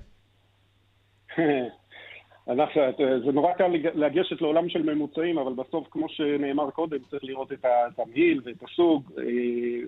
[2.49, 2.83] אנחנו,
[3.25, 7.65] זה נורא קל לגשת לעולם של ממוצעים, אבל בסוף, כמו שנאמר קודם, צריך לראות את
[7.65, 9.11] התמהיל ואת הסוג.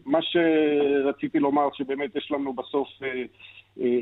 [0.07, 2.89] מה שרציתי לומר, שבאמת יש לנו בסוף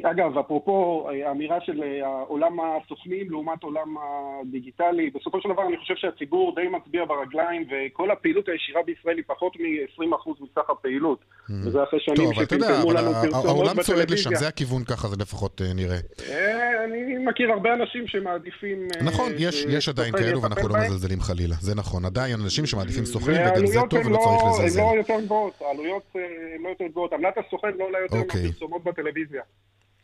[0.02, 5.76] אגב, אפרופו אה, האמירה של אה, עולם הסוכנים לעומת עולם הדיגיטלי, בסופו של דבר אני
[5.78, 11.18] חושב שהציבור די מצביע ברגליים וכל הפעילות הישירה בישראל היא פחות מ-20% מסך הפעילות.
[11.20, 11.52] Mm.
[11.66, 14.38] וזה אחרי שנים שפרסמו לנו פרסומות העולם צועד לשם, בטלוויזיה.
[14.38, 15.98] זה הכיוון ככה זה לפחות אה, נראה.
[16.30, 18.88] אה, אני מכיר הרבה אנשים שמעדיפים...
[18.96, 20.74] אה, נכון, יש, יש עדיין כאלו ואנחנו לא.
[20.76, 22.04] מזלזלים חלילה, זה נכון.
[22.04, 24.80] עדיין אנשים שמעדיפים סוכנים וגם זה טוב ולא צריך הן לזלזל.
[24.80, 26.20] לא יותר גבוהות, העלויות אה,
[26.54, 27.12] הן לא יותר גבוהות.
[27.12, 28.42] עמלת הסוכן לא עולה יותר אוקיי.
[28.42, 29.42] מהפרסומות בטלוויזיה.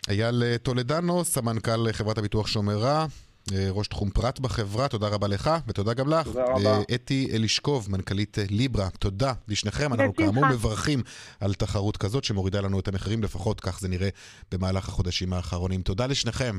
[0.09, 3.07] אייל אה, טולדנו, סמנכ"ל חברת הביטוח שומר רע,
[3.53, 6.27] אה, ראש תחום פרט בחברה, תודה רבה לך, ותודה גם לך.
[6.27, 6.79] תודה רבה.
[6.79, 9.93] אה, אתי אלישקוב, מנכ"לית ליברה, תודה לשניכם.
[9.93, 10.15] אנחנו.
[10.15, 11.03] כאמור מברכים
[11.41, 14.09] על תחרות כזאת שמורידה לנו את המחירים, לפחות כך זה נראה
[14.53, 15.83] במהלך החודשים האחרונים.
[15.83, 16.59] תודה לשניכם.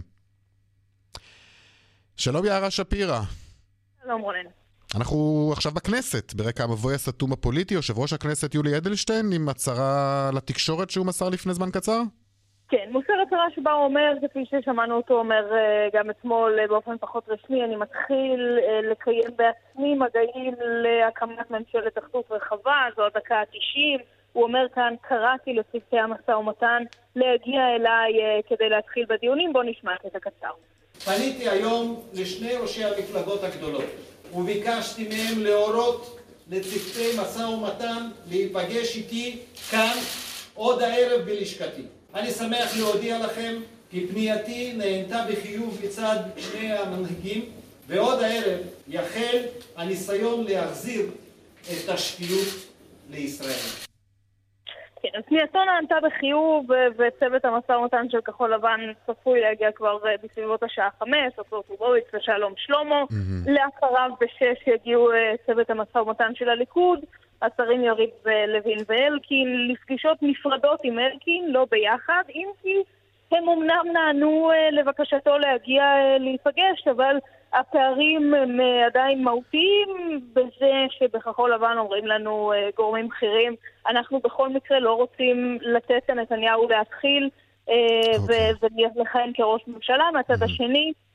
[2.17, 3.21] שלום יערה שפירא.
[4.03, 4.49] שלום רונן.
[4.95, 10.89] אנחנו עכשיו בכנסת, ברקע המבוי הסתום הפוליטי, יושב ראש הכנסת יולי אדלשטיין עם הצהרה לתקשורת
[10.89, 12.01] שהוא מסר לפני זמן קצר?
[12.01, 12.20] כן,
[12.89, 17.23] מוסר הצהרה שבה הוא אומר, כפי ששמענו אותו אומר אה, גם אתמול אה, באופן פחות
[17.27, 24.03] רשמי, אני מתחיל אה, לקיים בעצמי מגעים להקמת ממשלת אחדות רחבה, זו הדקה ה-90.
[24.33, 26.83] הוא אומר כאן, קראתי לצוותי המשא ומתן
[27.15, 30.51] להגיע אליי כדי להתחיל בדיונים, בואו נשמע את הקצר.
[31.05, 33.85] פניתי היום לשני ראשי המפלגות הגדולות
[34.33, 36.19] וביקשתי מהם להורות
[36.51, 39.39] לצוותי משא ומתן להיפגש איתי
[39.71, 39.95] כאן
[40.55, 42.00] עוד הערב בלשכתי.
[42.15, 43.53] אני שמח להודיע לכם
[43.89, 47.45] כי פנייתי נענתה בחיוב מצד שני המנהיגים
[47.87, 49.37] ועוד הערב יחל
[49.77, 51.05] הניסיון להחזיר
[51.61, 52.47] את השפיות
[53.09, 53.91] לישראל.
[55.01, 56.65] כן, אז פנייתו נענתה בחיוב,
[56.97, 62.03] וצוות המשא ומתן של כחול לבן צפוי להגיע כבר אה, בסביבות השעה חמש, ארצות רובוביץ
[62.13, 63.03] ושלום שלמה.
[63.47, 66.99] לאחריו בשש יגיעו אה, צוות המשא ומתן של הליכוד,
[67.41, 68.09] השרים יריב
[68.47, 72.75] לוין ואלקין, לפגישות נפרדות עם אלקין, לא ביחד, אם כי
[73.31, 77.15] הם אמנם נענו אה, לבקשתו להגיע אה, להיפגש, אבל
[77.53, 83.55] הפערים הם אה, עדיין מהותיים בזה שבכחול לבן אומרים לנו גורמים בכירים,
[83.87, 87.29] אנחנו בכל מקרה לא רוצים לתת לנתניהו להתחיל
[87.69, 88.69] אה, אוקיי.
[88.95, 90.11] ולכהן כראש ממשלה.
[90.13, 91.10] מהצד השני, אה,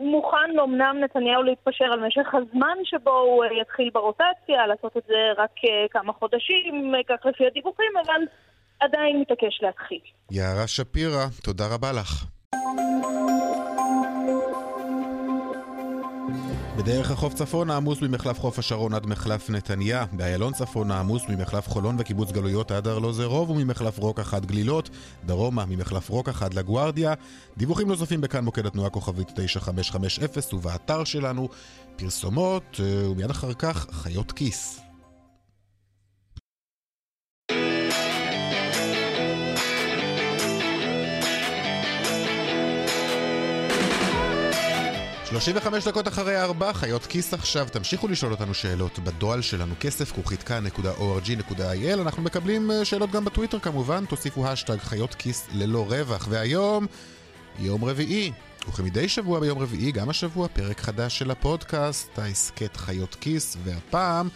[0.00, 5.32] מוכן אמנם נתניהו להתפשר על משך הזמן שבו הוא אה, יתחיל ברוטציה, לעשות את זה
[5.36, 8.22] רק אה, כמה חודשים, אה, כך לפי הדיווחים, אבל
[8.80, 10.00] עדיין מתעקש להתחיל.
[10.30, 12.24] יערה שפירא, תודה רבה לך.
[16.76, 21.96] בדרך החוף צפון העמוס ממחלף חוף השרון עד מחלף נתניה, באיילון צפון העמוס ממחלף חולון
[21.98, 24.90] וקיבוץ גלויות עד ארלוזרוב וממחלף רוק אחת גלילות,
[25.24, 27.14] דרומה ממחלף רוק אחת לגוארדיה.
[27.56, 31.48] דיווחים נוספים בכאן מוקד התנועה כוכבית 9550 ובאתר שלנו
[31.96, 34.91] פרסומות, אה, ומיד אחר כך חיות כיס.
[45.32, 47.66] שלושים וחמש דקות אחרי ארבע, חיות כיס עכשיו.
[47.72, 52.00] תמשיכו לשאול אותנו שאלות בדואל שלנו, כסף כרוכית כאן.org.il.
[52.00, 56.26] אנחנו מקבלים אה, שאלות גם בטוויטר כמובן, תוסיפו השטג חיות כיס ללא רווח.
[56.30, 56.86] והיום,
[57.58, 58.32] יום רביעי.
[58.68, 64.28] וכמדי שבוע ביום רביעי, גם השבוע, פרק חדש של הפודקאסט, ההסכת חיות כיס, והפעם,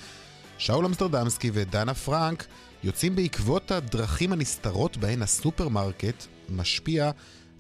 [0.59, 2.47] שאול אמסטרדמסקי ודנה פרנק
[2.85, 7.11] יוצאים בעקבות הדרכים הנסתרות בהן הסופרמרקט משפיע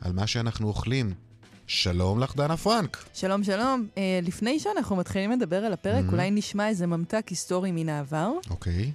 [0.01, 1.26] על מה שאנחנו אוכלים.
[1.67, 3.05] שלום לך, דנה פרנק.
[3.15, 3.87] שלום, שלום.
[3.99, 6.13] אה, לפני שאנחנו מתחילים לדבר על הפרק, Mhm.
[6.13, 8.31] אולי נשמע איזה ממתק היסטורי מן העבר.
[8.51, 8.93] אוקיי.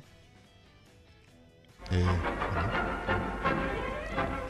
[1.91, 2.15] אה,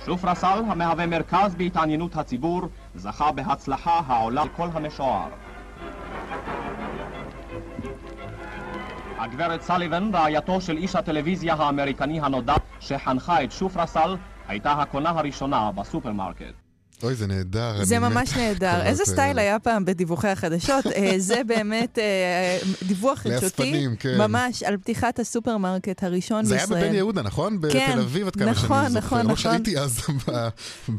[0.06, 2.62] שופרסל, המהווה מרכז בהתעניינות הציבור,
[2.96, 5.30] זכה בהצלחה העולה על כל המשוער.
[9.20, 14.16] הגברת סליבן, רעייתו של איש הטלוויזיה האמריקני הנודע שחנכה את שופרסל,
[14.48, 16.61] הייתה הקונה הראשונה בסופרמרקט.
[17.04, 17.84] אוי, זה נהדר.
[17.84, 18.82] זה ממש נהדר.
[18.82, 19.42] איזה סטייל האלה.
[19.42, 20.88] היה פעם בדיווחי החדשות?
[20.88, 23.44] אה, זה באמת אה, דיווח חדשותי.
[23.46, 24.18] לאספנים, כן.
[24.18, 26.86] ממש על פתיחת הסופרמרקט הראשון זה היה בישראל.
[26.86, 27.60] בבן יהודה, נכון?
[27.72, 28.98] כן, בתל אביב, עד כמה נכון, שאני זוכר.
[29.06, 29.36] נכון, לא נכון.
[29.36, 30.48] שהייתי אז ב...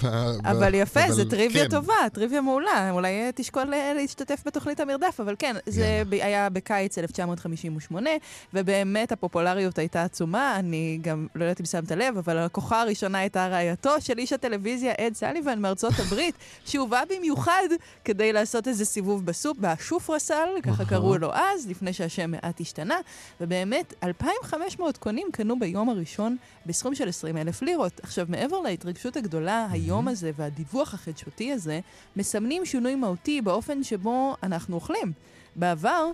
[0.02, 0.06] ב-
[0.44, 1.70] אבל יפה, זה טריוויה כן.
[1.70, 2.90] טובה, טריוויה מעולה.
[2.90, 8.10] אולי אה, תשקול אה, להשתתף בתוכנית המרדף, אבל כן, זה ב- היה בקיץ 1958,
[8.54, 10.56] ובאמת הפופולריות הייתה עצומה.
[10.58, 14.92] אני גם, לא יודעת אם שמת לב, אבל הכוחה הראשונה הייתה רעייתו של איש הטלוויזיה
[15.00, 17.68] אד סליבן מארצות הברית, שהובא במיוחד
[18.05, 22.96] כדי לעשות איזה סיבוב בסופ, בשופרסל, ככה קראו לו אז, לפני שהשם מעט השתנה,
[23.40, 28.00] ובאמת, 2,500 קונים קנו ביום הראשון בסכום של 20 אלף לירות.
[28.02, 31.81] עכשיו, מעבר להתרגשות הגדולה, היום הזה והדיווח החדשותי הזה,
[32.16, 35.12] מסמנים שינוי מהותי באופן שבו אנחנו אוכלים.
[35.57, 36.11] בעבר,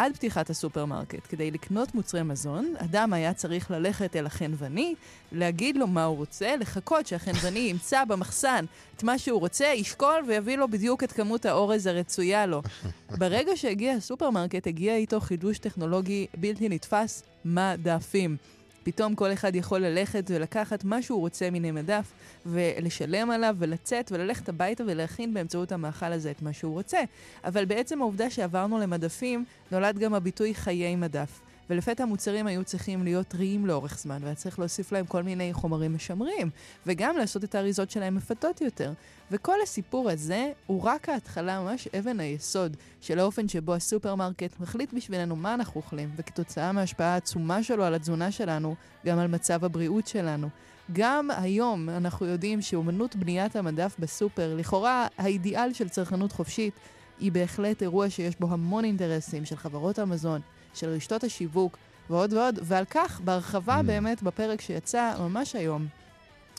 [0.00, 4.94] עד פתיחת הסופרמרקט, כדי לקנות מוצרי מזון, אדם היה צריך ללכת אל החנווני,
[5.32, 8.64] להגיד לו מה הוא רוצה, לחכות שהחנווני ימצא במחסן
[8.96, 12.62] את מה שהוא רוצה, ישקול ויביא לו בדיוק את כמות האורז הרצויה לו.
[13.10, 18.36] ברגע שהגיע הסופרמרקט, הגיע איתו חידוש טכנולוגי בלתי נתפס, מדפים.
[18.82, 22.12] פתאום כל אחד יכול ללכת ולקחת מה שהוא רוצה מן המדף
[22.46, 26.98] ולשלם עליו ולצאת וללכת הביתה ולהכין באמצעות המאכל הזה את מה שהוא רוצה.
[27.44, 31.40] אבל בעצם העובדה שעברנו למדפים, נולד גם הביטוי חיי מדף.
[31.70, 35.94] ולפתע המוצרים היו צריכים להיות טריים לאורך זמן, והיה צריך להוסיף להם כל מיני חומרים
[35.94, 36.50] משמרים,
[36.86, 38.92] וגם לעשות את האריזות שלהם מפתות יותר.
[39.30, 45.36] וכל הסיפור הזה הוא רק ההתחלה, ממש אבן היסוד של האופן שבו הסופרמרקט מחליט בשבילנו
[45.36, 48.74] מה אנחנו אוכלים, וכתוצאה מההשפעה העצומה שלו על התזונה שלנו,
[49.06, 50.48] גם על מצב הבריאות שלנו.
[50.92, 56.74] גם היום אנחנו יודעים שאומנות בניית המדף בסופר, לכאורה האידיאל של צרכנות חופשית,
[57.20, 60.40] היא בהחלט אירוע שיש בו המון אינטרסים של חברות המזון,
[60.74, 61.76] של רשתות השיווק
[62.10, 63.82] ועוד ועוד, ועל כך בהרחבה mm.
[63.82, 65.86] באמת בפרק שיצא ממש היום.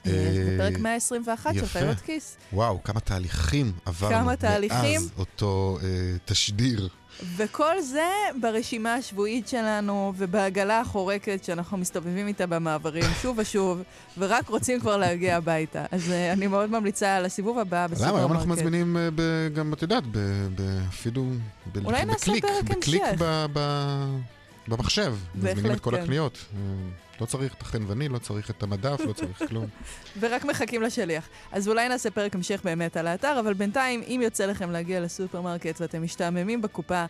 [0.05, 2.37] בפרק 121 של חיות כיס.
[2.53, 5.01] וואו, כמה תהליכים עברנו כמה תהליכים.
[5.01, 5.87] מאז אותו אה,
[6.25, 6.89] תשדיר.
[7.37, 8.09] וכל זה
[8.41, 13.81] ברשימה השבועית שלנו ובעגלה החורקת שאנחנו מסתובבים איתה במעברים שוב ושוב,
[14.17, 15.85] ורק רוצים כבר להגיע הביתה.
[15.91, 18.11] אז uh, אני מאוד ממליצה על הסיבוב הבא בסופרמרקט.
[18.11, 18.19] למה?
[18.19, 19.21] היום אנחנו מזמינים אה, ב,
[19.53, 20.03] גם, את יודעת,
[20.89, 21.25] אפילו
[21.73, 23.03] בקליק, בקליק
[23.53, 23.57] ב,
[24.71, 25.15] במחשב.
[25.35, 26.03] מזמינים את כל כן.
[26.03, 26.45] הקניות.
[26.55, 26.59] אה,
[27.21, 29.65] לא צריך את החנווני, לא צריך את המדף, לא צריך כלום.
[30.19, 31.27] ורק מחכים לשליח.
[31.51, 35.81] אז אולי נעשה פרק המשך באמת על האתר, אבל בינתיים, אם יוצא לכם להגיע לסופרמרקט
[35.81, 37.05] ואתם משתעממים בקופה,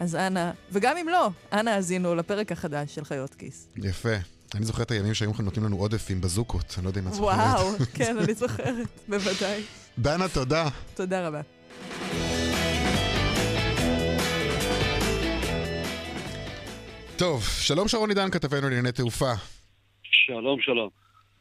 [0.00, 3.68] אז אנא, וגם אם לא, אנא האזינו לפרק החדש של חיות כיס.
[3.76, 4.14] יפה.
[4.54, 7.38] אני זוכר את הימים שהיו נותנים לנו עודפים בזוקות, אני לא יודע אם את זוכרת.
[7.38, 9.62] וואו, כן, אני זוכרת, בוודאי.
[9.98, 10.68] דנה, תודה.
[10.94, 11.40] תודה רבה.
[17.18, 19.32] טוב, שלום שרון עידן, כתבנו לענייני תעופה.
[20.02, 20.88] שלום, שלום.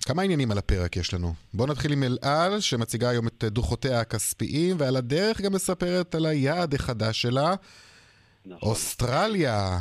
[0.05, 1.33] כמה עניינים על הפרק יש לנו.
[1.53, 6.25] בואו נתחיל עם אל על, שמציגה היום את דוחותיה הכספיים, ועל הדרך גם מספרת על
[6.25, 7.55] היעד החדש שלה,
[8.45, 8.69] נכון.
[8.69, 9.79] אוסטרליה.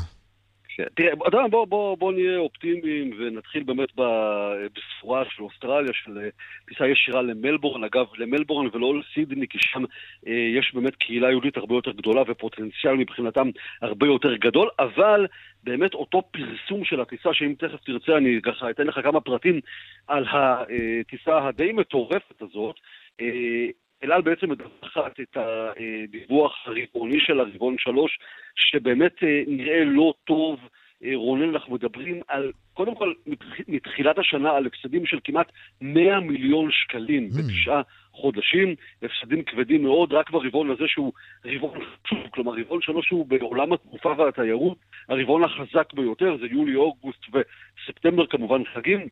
[0.77, 0.85] כן.
[0.95, 6.29] תראה, אתה יודע, בוא, בוא, נהיה אופטימיים ונתחיל באמת בבשורה של אוסטרליה, של אה,
[6.69, 9.85] טיסה ישירה למלבורן, אגב, למלבורן ולא לסידני, כי שם
[10.27, 13.51] אה, יש באמת קהילה יהודית הרבה יותר גדולה ופוטנציאל מבחינתם
[13.83, 15.27] הרבה יותר גדול, אבל
[15.65, 19.61] באמת אותו פרסום של הטיסה, שאם תכף תרצה אני ככה אתן לך כמה פרטים
[20.07, 22.77] על הטיסה הדי מטורפת הזאת,
[23.21, 23.67] אה,
[24.05, 28.19] אל על בעצם מדווחת את הדיווח הרבעוני של הרבעון שלוש,
[28.57, 30.61] שבאמת אה, נראה לא טוב.
[31.05, 36.21] אה, רונן, אנחנו מדברים על, קודם כל, מתח- מתחילת השנה על הפסדים של כמעט 100
[36.21, 37.83] מיליון שקלים בתשעה
[38.13, 41.13] חודשים, הפסדים כבדים מאוד, רק ברבעון הזה שהוא
[41.45, 44.79] רבעון חשוב, כלומר רבעון שלוש הוא בעולם התעופה והתיירות,
[45.09, 49.09] הרבעון החזק ביותר זה יולי, אוגוסט וספטמבר כמובן חגים,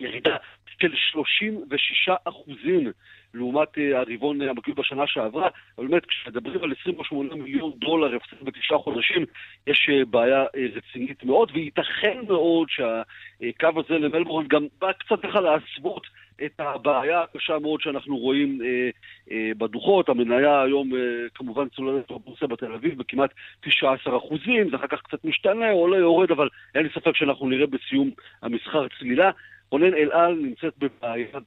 [0.00, 0.36] ירידה
[0.80, 2.92] של 36 אחוזים
[3.34, 8.78] לעומת אה, הרבעון המקביל בשנה שעברה, אבל באמת כשמדברים על 28 מיליון דולר הפסד בתשעה
[8.78, 9.24] חודשים,
[9.66, 15.40] יש אה, בעיה אה, רצינית מאוד, וייתכן מאוד שהקו הזה למלבורן גם בא קצת ככה
[15.40, 16.06] להסוות
[16.44, 18.90] את הבעיה הקשה מאוד שאנחנו רואים אה,
[19.30, 20.08] אה, בדוחות.
[20.08, 21.00] המניה היום אה,
[21.34, 26.30] כמובן צוללת בבורסה בתל אביב בכמעט 19 אחוזים, זה אחר כך קצת משתנה, עולה, יורד,
[26.30, 28.10] אבל אין לי ספק שאנחנו נראה בסיום
[28.42, 29.30] המסחר צלילה.
[29.72, 31.38] רונן אל על נמצאת בבעיה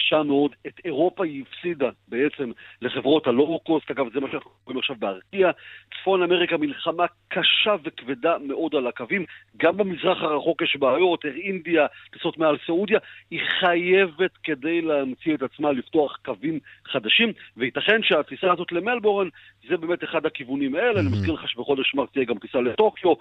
[0.00, 0.50] קשה מאוד.
[0.66, 2.50] את אירופה היא הפסידה בעצם
[2.82, 5.50] לחברות הלואו-קוסט, אגב, זה מה שאנחנו רואים עכשיו בארקיע.
[6.00, 9.24] צפון אמריקה מלחמה קשה וכבדה מאוד על הקווים.
[9.56, 12.98] גם במזרח הרחוק יש בעיות, אר אינדיה, טיסות מעל סעודיה.
[13.30, 19.28] היא חייבת כדי להמציא את עצמה לפתוח קווים חדשים, וייתכן שהטיסה הזאת למלבורן
[19.68, 21.00] זה באמת אחד הכיוונים האלה.
[21.00, 23.14] אני מזכיר לך שבחודש מרץ תהיה גם טיסה לטוקיו.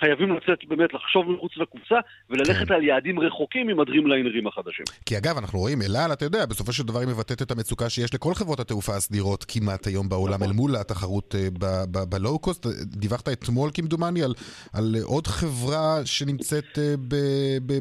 [0.00, 1.98] חייבים לצאת באמת, לחשוב מחוץ לקופסה,
[2.30, 4.84] וללכת על יעדים רחוקים עם הדרימליינרים החדשים.
[5.06, 7.90] כי אגב, אנחנו רואים, אל על, אתה יודע, בסופו של דבר היא מבטאת את המצוקה
[7.90, 11.48] שיש לכל חברות התעופה הסדירות כמעט היום בעולם, אל מול התחרות אה,
[12.08, 12.66] בלואו-קוסט.
[12.82, 14.34] דיווחת אתמול, כמדומני, על,
[14.72, 16.94] על עוד חברה שנמצאת אה,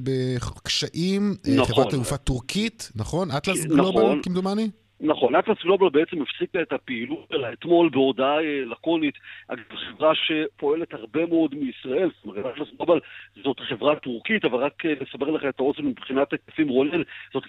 [0.04, 1.76] בקשיים, אה, נכון.
[1.76, 3.32] חברת תעופה טורקית, נכון?
[3.32, 3.78] אטלס נכון.
[3.78, 4.70] גלובל, כמדומני?
[5.02, 9.16] נכון, אטלס גלובל בעצם הפסיקה את הפעילות שלה אתמול בהודעה אה, לקונית,
[9.48, 13.00] אגב, חברה שפועלת הרבה מאוד מישראל, זאת אומרת, אטלס גלובל
[13.44, 17.02] זאת חברה טורקית, אבל רק אה, לסבר לך את האוזן מבחינת היקפים רונן,
[17.34, 17.44] זאת,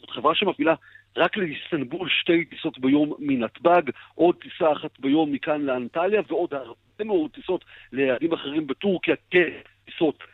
[0.00, 0.74] זאת חברה שמפעילה
[1.16, 3.82] רק לאיסטנבול שתי טיסות ביום מנתב"ג,
[4.14, 10.33] עוד טיסה אחת ביום מכאן לאנטליה, ועוד הרבה מאוד טיסות ליעדים אחרים בטורקיה, כטיסות אה,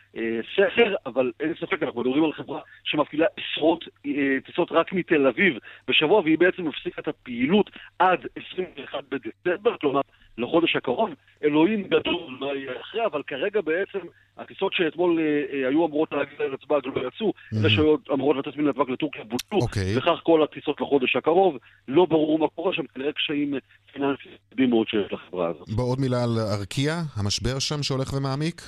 [0.57, 4.13] סכר, אבל אין ספק, אנחנו מדברים על חברה שמפעילה עשרות אה,
[4.47, 5.55] טיסות רק מתל אביב
[5.89, 10.01] בשבוע, והיא בעצם הפסיקה את הפעילות עד 21 בדצמבר, כלומר,
[10.39, 11.11] לחודש הקרוב.
[11.45, 13.99] אלוהים גדול מה יהיה אחרי, אבל כרגע בעצם
[14.39, 17.57] הטיסות שאתמול אה, אה, היו אמורות להגיע לנתב"ג לא יצאו, Mhm.
[17.61, 19.99] אלה שהיו אמורות לטוס מנתב"ג לטורקיה בוטלו, אוקיי.
[19.99, 21.57] וכך כל הטיסות לחודש הקרוב.
[21.89, 23.59] לא ברור מה קורה שם, כנראה קשיים אה,
[23.93, 25.69] פיננסיים מאוד שיש לחברה הזאת.
[25.69, 28.63] בוא עוד מילה על ארקיע, המשבר שם שהולך ומעמיק.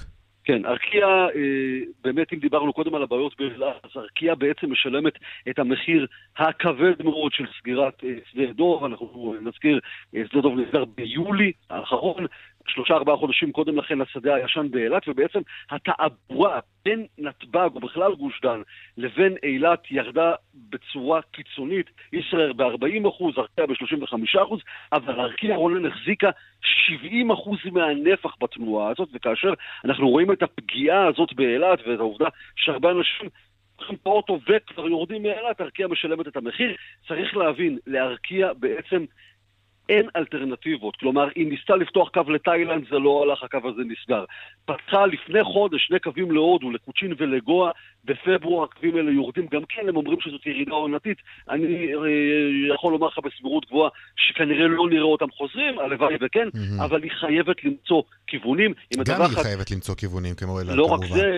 [0.45, 5.13] כן, ארקיע, אה, באמת אם דיברנו קודם על הבעיות באילת, אז ארקיע בעצם משלמת
[5.51, 9.81] את המחיר הכבד מאוד של סגירת אה, שדה דוב, אנחנו נזכיר,
[10.17, 12.27] אה, שדה דוב נסגר ביולי האחרון,
[12.69, 15.41] שלושה ארבעה חודשים קודם לכן לשדה הישן באילת, ובעצם
[15.71, 18.63] התעבורה בין נתב"ג ובכלל גוש דן
[18.97, 24.61] לבין אילת ירדה בצורה קיצונית, ישראל ב-40 אחוז, ארקיע ב-35 אחוז,
[24.93, 26.31] אבל ארקיע רונן החזיקה
[26.63, 29.53] 70 אחוז מהנפח בתנועה הזאת, וכאשר
[29.85, 33.29] אנחנו רואים את הפגיעה הזאת באילת ואת העובדה שהרבה אנשים
[33.83, 36.75] לוקחים את האוטו וכבר יורדים מאילת, ארקיע משלמת את המחיר.
[37.09, 39.05] צריך להבין, לארקיע בעצם
[39.89, 40.97] אין אלטרנטיבות.
[40.97, 44.25] כלומר, היא ניסתה לפתוח קו לתאילנד, זה לא הלך, הקו הזה נסגר.
[44.65, 47.71] פתחה לפני חודש שני קווים להודו, לקוצ'ין ולגואה,
[48.05, 51.19] בפברואר הקווים האלה יורדים גם כן, הם אומרים שזאת ירידה עונתית.
[51.51, 56.49] אני אה, יכול לומר לך בסבירות גבוהה שכנראה לא נראה אותם חוזרים, הלוואי וכן,
[56.85, 58.75] אבל היא חייבת למצוא כיוונים.
[59.07, 61.05] גם היא חייבת למצוא כיוונים כמו אלעד לא כמובן.
[61.05, 61.31] רק זה,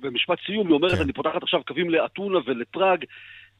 [0.00, 1.02] במשפט סיום היא אומרת, כן.
[1.02, 3.04] אני פותחת עכשיו קווים לאתונה ולפראג.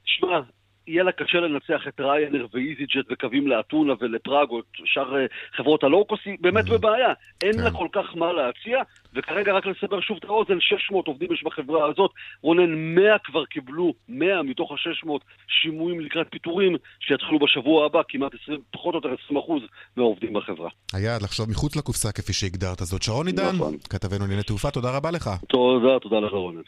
[0.05, 0.41] שמע,
[0.87, 5.27] יהיה לה קשה לנצח את ריינר ואיזי ג'ט בקווים לאתונה ולפראג או את שאר אה,
[5.57, 7.13] חברות הלואו-קוסט, היא באמת בבעיה.
[7.43, 7.65] אין כן.
[7.65, 8.83] לה כל כך מה להציע,
[9.15, 12.11] וכרגע רק לסבר שוב את האוזן, 600 עובדים יש בחברה הזאת.
[12.43, 15.11] רונן, 100 כבר קיבלו, 100 מתוך ה-600
[15.49, 19.63] שימועים לקראת פיטורים שיתחילו בשבוע הבא, כמעט 20, פחות או יותר 20 אחוז
[19.97, 20.71] מהעובדים בחברה.
[20.93, 23.03] היעד לחשוב מחוץ לקופסה כפי שהגדרת זאת.
[23.03, 23.77] שרון עידן, נכון.
[23.91, 25.31] כתבנו לענייני תעופה, תודה רבה לך.
[25.49, 26.63] תודה, תודה לך רונן.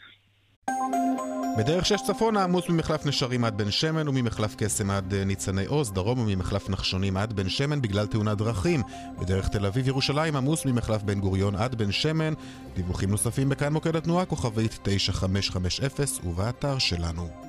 [1.57, 5.91] בדרך שש צפונה עמוס ממחלף נשרים עד בן שמן וממחלף קסם עד אה, ניצני עוז,
[5.91, 8.81] דרום וממחלף נחשונים עד בן שמן בגלל תאונת דרכים.
[9.19, 12.33] בדרך תל אביב ירושלים עמוס ממחלף בן גוריון עד בן שמן.
[12.75, 15.89] דיווחים נוספים בכאן מוקד התנועה כוכבית 9550
[16.23, 17.46] ובאתר שלנו.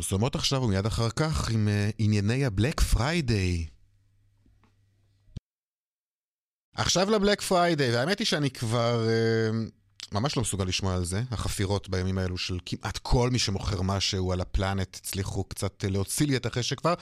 [0.00, 3.66] פרסומות עכשיו ומיד אחר כך עם אה, ענייני ה Black Friday.
[6.74, 11.22] עכשיו ל Black Friday, והאמת היא שאני כבר uh, ממש לא מסוגל לשמוע על זה.
[11.30, 16.26] החפירות בימים האלו של כמעט כל מי שמוכר משהו על הפלנטה הצליחו קצת uh, להוציא
[16.26, 16.94] לי את החשק כבר.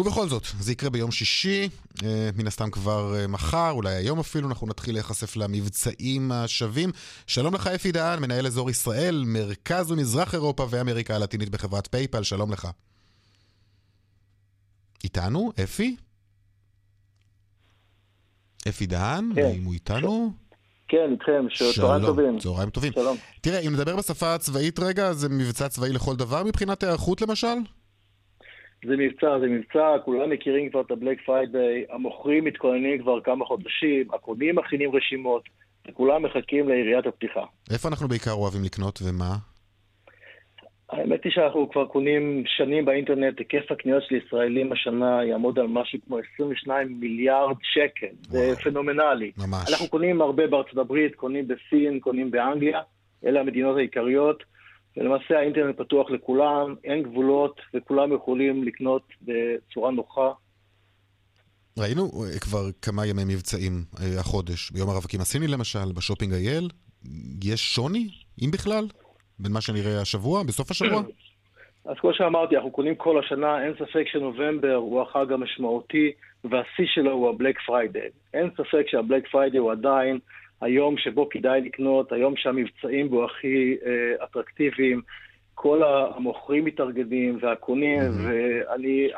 [0.00, 1.68] ובכל זאת, זה יקרה ביום שישי,
[2.04, 6.90] אה, מן הסתם כבר אה, מחר, אולי היום אפילו, אנחנו נתחיל להיחשף למבצעים השווים.
[7.26, 12.52] שלום לך אפי דהן, מנהל אזור ישראל, מרכז ומזרח אירופה ואמריקה הלטינית בחברת PayPal, שלום
[12.52, 12.68] לך.
[15.04, 15.96] איתנו, אפי?
[18.68, 19.42] אפי דהן, כן.
[19.44, 20.32] האם הוא איתנו?
[20.88, 22.38] כן, איתכם, ש- צהריים טובים.
[22.38, 22.92] צהריים טובים.
[22.92, 23.16] שלום.
[23.40, 27.56] תראה, אם נדבר בשפה הצבאית רגע, זה מבצע צבאי לכל דבר מבחינת היערכות למשל?
[28.86, 33.44] זה מבצע, זה מבצע, כולם מכירים כבר את ה Black Friday, המוכרים מתכוננים כבר כמה
[33.44, 35.42] חודשים, הקונים מכינים רשימות,
[35.88, 37.44] וכולם מחכים ליריית הפתיחה.
[37.72, 39.36] איפה אנחנו בעיקר אוהבים לקנות ומה?
[40.90, 45.98] האמת היא שאנחנו כבר קונים שנים באינטרנט, היקף הקניות של ישראלים השנה יעמוד על משהו
[46.06, 48.06] כמו 22 מיליארד שקל.
[48.20, 49.32] זה פנומנלי.
[49.38, 49.70] ממש.
[49.70, 52.80] אנחנו קונים הרבה בארצות הברית, קונים בסין, קונים באנגליה,
[53.24, 54.42] אלה המדינות העיקריות,
[54.96, 60.32] ולמעשה האינטרנט פתוח לכולם, אין גבולות, וכולם יכולים לקנות בצורה נוחה.
[61.78, 66.68] ראינו אה, כבר כמה ימי מבצעים אה, החודש, ביום הרווקים הסיני למשל, בשופינג אייל.
[67.44, 68.08] יש שוני,
[68.44, 68.84] אם בכלל,
[69.38, 71.02] בין מה שנראה השבוע, בסוף השבוע?
[71.90, 76.12] אז כמו שאמרתי, אנחנו קונים כל השנה, אין ספק שנובמבר הוא החג המשמעותי,
[76.44, 78.08] והשיא שלו הוא ה Black Friday.
[78.34, 80.18] אין ספק שה Black Friday הוא עדיין
[80.60, 85.00] היום שבו כדאי לקנות, היום שהמבצעים בו הכי אה, אטרקטיביים.
[85.54, 88.00] כל המוכרים מתארגנים והקונים,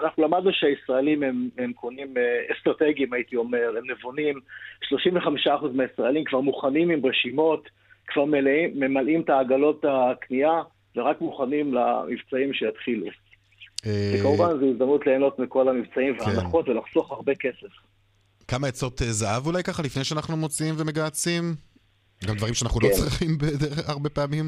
[0.01, 4.41] ואנחנו למדנו שהישראלים הם, הם קונים אה, אסטרטגיים, הייתי אומר, הם נבונים.
[4.85, 7.69] 35% מהישראלים כבר מוכנים עם רשימות,
[8.07, 10.63] כבר מלאים, ממלאים את העגלות הקנייה,
[10.97, 13.07] ורק מוכנים למבצעים שיתחילו.
[13.87, 17.92] אה, וכמובן זו הזדמנות ליהנות מכל המבצעים וההנחות ולחסוך הרבה כסף.
[18.53, 21.43] כמה עצות אה, זהב אולי ככה, לפני שאנחנו מוציאים ומגהצים?
[22.29, 22.95] גם דברים שאנחנו לא כן.
[22.95, 24.45] צריכים בדרך- הרבה פעמים?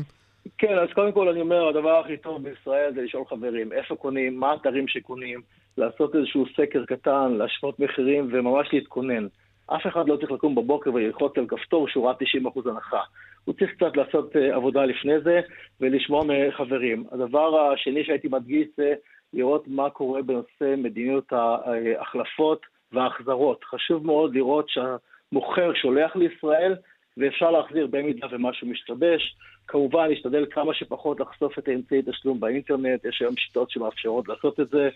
[0.58, 4.40] כן, אז קודם כל אני אומר, הדבר הכי טוב בישראל זה לשאול חברים איפה קונים,
[4.40, 5.40] מה האתרים שקונים,
[5.78, 9.26] לעשות איזשהו סקר קטן, להשוות מחירים וממש להתכונן.
[9.66, 13.00] אף אחד לא צריך לקום בבוקר וללחוץ על כפתור שהוא ראה 90% הנחה.
[13.44, 15.40] הוא צריך קצת לעשות אה, עבודה לפני זה
[15.80, 17.04] ולשמוע מחברים.
[17.12, 18.92] הדבר השני שהייתי מדגיש זה
[19.32, 23.64] לראות מה קורה בנושא מדיניות ההחלפות וההחזרות.
[23.64, 26.74] חשוב מאוד לראות שהמוכר שולח לישראל
[27.16, 29.36] ואפשר להחזיר במידה ומשהו משתבש.
[29.68, 34.68] כמובן, להשתדל כמה שפחות לחשוף את האמצעי תשלום באינטרנט, יש היום שיטות שמאפשרות לעשות את
[34.68, 34.88] זה,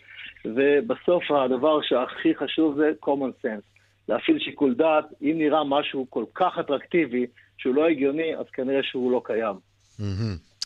[0.45, 3.79] ובסוף הדבר שהכי חשוב זה common sense.
[4.09, 7.27] להפעיל שיקול דעת, אם נראה משהו כל כך אטרקטיבי,
[7.59, 9.55] שהוא לא הגיוני, אז כנראה שהוא לא קיים.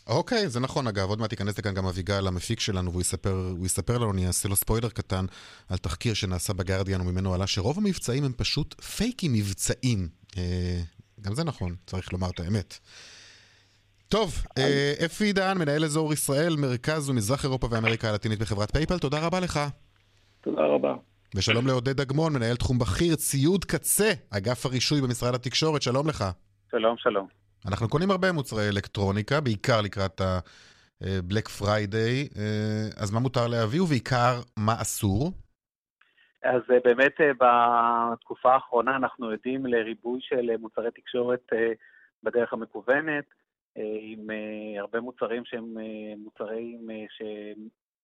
[0.07, 3.97] אוקיי, זה נכון אגב, עוד מעט ייכנס לכאן גם אביגל, המפיק שלנו, והוא יספר, יספר
[3.97, 5.25] לנו, אני אעשה לו ספוילר קטן
[5.69, 10.07] על תחקיר שנעשה בגרדיאן וממנו עלה שרוב המבצעים הם פשוט פייקים מבצעים.
[10.37, 10.81] אה,
[11.21, 12.79] גם זה נכון, צריך לומר את האמת.
[14.09, 19.19] טוב, אה, אפי דהן, מנהל אזור ישראל, מרכז ומזרח אירופה ואמריקה הלטינית בחברת PayPal, תודה
[19.19, 19.59] רבה לך.
[20.41, 20.93] תודה רבה.
[21.35, 26.25] ושלום לעודד אגמון, מנהל תחום בכיר, ציוד קצה, אגף הרישוי במשרד התקשורת, שלום לך.
[26.71, 27.42] שלום, שלום.
[27.67, 34.33] אנחנו קונים הרבה מוצרי אלקטרוניקה, בעיקר לקראת ה-Black Friday, אה, אז מה מותר להביא ובעיקר
[34.57, 35.31] מה אסור?
[36.43, 37.31] אז אה, באמת אה,
[38.13, 41.47] בתקופה האחרונה אנחנו עדים לריבוי של מוצרי תקשורת
[42.23, 43.25] בדרך המקוונת,
[44.01, 44.29] עם
[44.79, 45.77] הרבה מוצרים שהם
[46.17, 46.87] מוצרים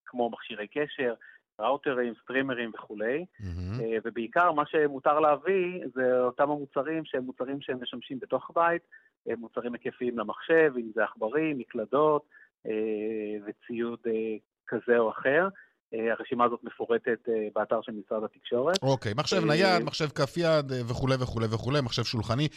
[0.06, 1.14] כמו מכשירי קשר,
[1.60, 3.82] ראוטרים, סטרימרים וכולי, mm-hmm.
[4.04, 8.82] ובעיקר מה שמותר להביא זה אותם המוצרים שהם מוצרים שהם משמשים בתוך הבית,
[9.38, 12.26] מוצרים היקפיים למחשב, אם זה עכברים, מקלדות
[13.46, 14.00] וציוד
[14.68, 15.48] כזה או אחר.
[15.94, 17.20] הרשימה הזאת מפורטת
[17.56, 18.84] באתר של משרד התקשורת.
[18.84, 22.48] אוקיי, okay, מחשב נייד, מחשב כף יד וכולי וכולי וכולי, מחשב שולחני.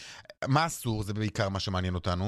[0.48, 1.02] מה אסור?
[1.02, 2.24] זה בעיקר מה שמעניין אותנו.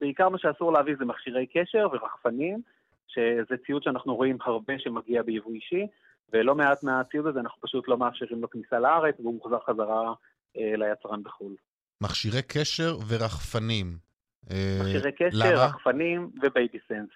[0.00, 2.62] בעיקר מה שאסור להביא זה מכשירי קשר ורחפנים,
[3.06, 5.86] שזה ציוד שאנחנו רואים הרבה שמגיע ביבוא אישי,
[6.32, 10.12] ולא מעט מהציוד הזה אנחנו פשוט לא מאפשרים לו כניסה לארץ, והוא מוחזר חזרה
[10.56, 11.54] אה, ליצרן בחו"ל.
[12.00, 13.96] מכשירי קשר ורחפנים.
[14.50, 15.54] אה, מכשירי קשר?
[15.54, 17.08] רחפנים ו Babysense.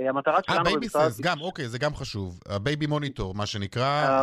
[0.00, 0.58] אה, המטרה שלנו...
[0.58, 2.40] אה, Babysense, גם, אוקיי, זה גם חשוב.
[2.48, 4.22] ה baby monitor, מה שנקרא,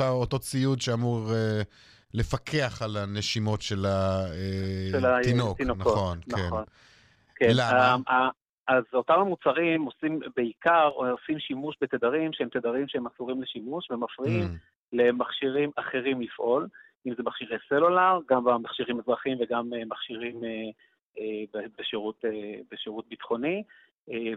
[0.00, 1.62] אה, אותו ציוד שאמור אה,
[2.14, 5.60] לפקח על הנשימות של התינוק.
[5.60, 6.46] נכון, כן.
[6.46, 6.64] נכון.
[7.36, 7.50] כן.
[7.54, 8.28] למה?
[8.68, 14.58] אז אותם המוצרים עושים בעיקר, עושים שימוש בתדרים שהם תדרים שהם אסורים לשימוש ומפריעים mm.
[14.92, 16.68] למכשירים אחרים לפעול,
[17.06, 20.50] אם זה מכשירי סלולר, גם במכשירים אזרחיים וגם אה, מכשירים אה,
[21.18, 22.24] אה, בשירות,
[22.72, 23.62] בשירות ביטחוני.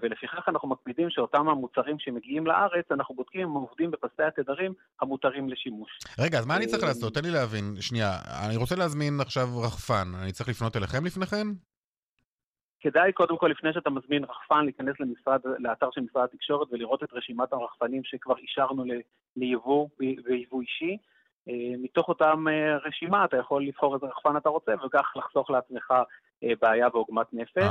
[0.01, 5.49] ולפיכך אנחנו מקפידים שאותם המוצרים שמגיעים לארץ, אנחנו בודקים אם הם עובדים בפסי התדרים המותרים
[5.49, 5.99] לשימוש.
[6.19, 7.13] רגע, אז מה אני צריך לעשות?
[7.13, 7.75] תן לי להבין.
[7.79, 8.09] שנייה,
[8.47, 10.07] אני רוצה להזמין עכשיו רחפן.
[10.23, 11.47] אני צריך לפנות אליכם לפני כן?
[12.83, 17.13] כדאי קודם כל, לפני שאתה מזמין רחפן, להיכנס למשרד, לאתר של משרד התקשורת ולראות את
[17.13, 18.83] רשימת הרחפנים שכבר אישרנו
[19.35, 20.97] ליבוא ויבוא אישי.
[21.49, 25.91] אה, מתוך אותם אה, רשימה אתה יכול לבחור איזה רחפן אתה רוצה, וכך לחסוך לעצמך
[26.43, 27.63] אה, בעיה ועוגמת נפש.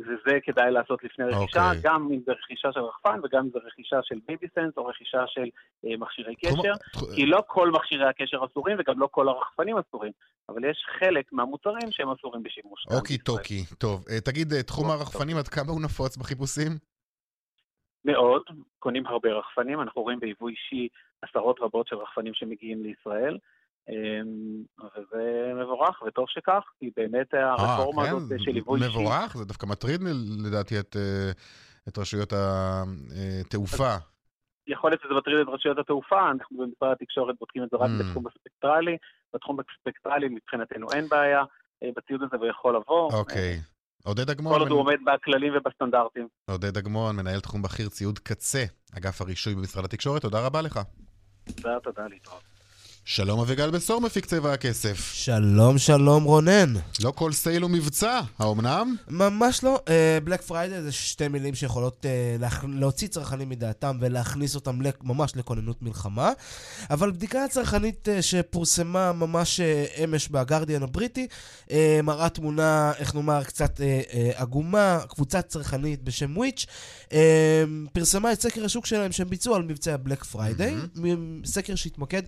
[0.00, 1.66] וזה כדאי לעשות לפני רכישה, okay.
[1.66, 1.80] אוקיי.
[1.82, 5.44] גם אם זה רכישה של רחפן וגם אם זה רכישה של Babysense או רכישה של
[5.98, 6.72] מכשירי קשר,
[7.14, 10.12] כי לא כל מכשירי הקשר אסורים וגם לא כל הרחפנים אסורים,
[10.48, 12.86] אבל יש חלק מהמוצרים שהם אסורים בשימוש.
[12.96, 14.04] אוקי טוקי, טוב.
[14.24, 16.93] תגיד, תחום הרחפנים, עד כמה הוא נפוץ בחיפושים?
[18.04, 18.42] מאוד,
[18.78, 20.88] קונים הרבה רחפנים, אנחנו רואים ביבוא אישי
[21.22, 23.38] עשרות רבות של רחפנים שמגיעים לישראל,
[23.88, 24.62] אמ,
[24.96, 28.16] וזה מבורך, וטוב שכך, כי באמת אה, הרפורמה 아, כן?
[28.16, 28.98] הזאת של ליווי אישי...
[28.98, 29.36] מבורך?
[29.36, 30.00] זה דווקא מטריד
[30.46, 31.30] לדעתי את, אה,
[31.88, 33.94] את רשויות התעופה.
[34.66, 38.04] יכול להיות שזה מטריד את רשויות התעופה, אנחנו במשרד התקשורת בודקים את זה רק mm.
[38.04, 38.96] בתחום הספקטרלי,
[39.34, 41.42] בתחום הספקטרלי מבחינתנו אין בעיה,
[41.82, 43.12] אה, בציוד הזה הוא יכול לבוא.
[43.12, 43.60] אוקיי.
[43.60, 43.73] Okay.
[44.06, 44.54] עודד אגמון...
[44.54, 46.28] כל עוד הוא עומד בכללים ובסטנדרטים.
[46.50, 48.64] עודד אגמון, מנהל תחום בכיר ציוד קצה,
[48.98, 50.80] אגף הרישוי במשרד התקשורת, תודה רבה לך.
[51.44, 52.53] תודה, תודה, להתראות.
[53.06, 55.12] שלום אביגל בשור מפיק צבע הכסף.
[55.14, 56.74] שלום שלום רונן.
[57.02, 58.96] לא כל sale הוא מבצע, האומנם?
[59.08, 59.80] ממש לא.
[60.24, 62.64] Black uh, Friday זה שתי מילים שיכולות uh, להכ...
[62.68, 65.04] להוציא צרכנים מדעתם ולהכניס אותם לק...
[65.04, 66.32] ממש לכוננות מלחמה.
[66.90, 71.26] אבל בדיקה צרכנית uh, שפורסמה ממש uh, אמש בגרדיאן הבריטי,
[71.66, 76.66] uh, מראה תמונה, איך נאמר, קצת uh, uh, עגומה, קבוצה צרכנית בשם וויץ',
[77.08, 77.12] uh,
[77.92, 81.46] פרסמה את סקר השוק שלהם שהם ביצעו על מבצע Black Friday, mm-hmm.
[81.46, 82.22] סקר שהתמקד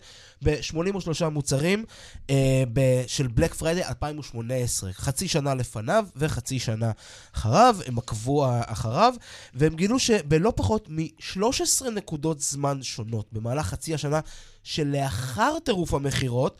[0.44, 0.65] ב...
[0.70, 1.84] 83 מוצרים
[2.30, 4.92] אה, ב- של Black Friday 2018.
[4.92, 6.90] חצי שנה לפניו וחצי שנה
[7.34, 9.14] אחריו, הם עקבו אחריו,
[9.54, 14.20] והם גילו שבלא פחות מ-13 נקודות זמן שונות במהלך חצי השנה
[14.62, 16.56] שלאחר טירוף המכירות,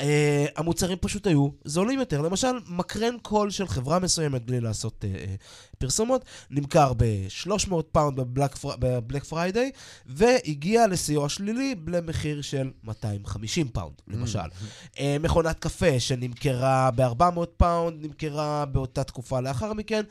[0.00, 2.20] אה, המוצרים פשוט היו זולים יותר.
[2.20, 5.34] למשל, מקרן קול של חברה מסוימת, בלי לעשות אה, אה,
[5.78, 8.20] פרסומות, נמכר ב-300 פאונד
[8.78, 9.70] ב Black Friday,
[10.06, 14.38] והגיע לשיא שלילי למחיר של 250 פאונד, למשל.
[14.38, 14.98] Mm-hmm.
[15.00, 20.02] אה, מכונת קפה שנמכרה ב-400 פאונד, נמכרה באותה תקופה לאחר מכן,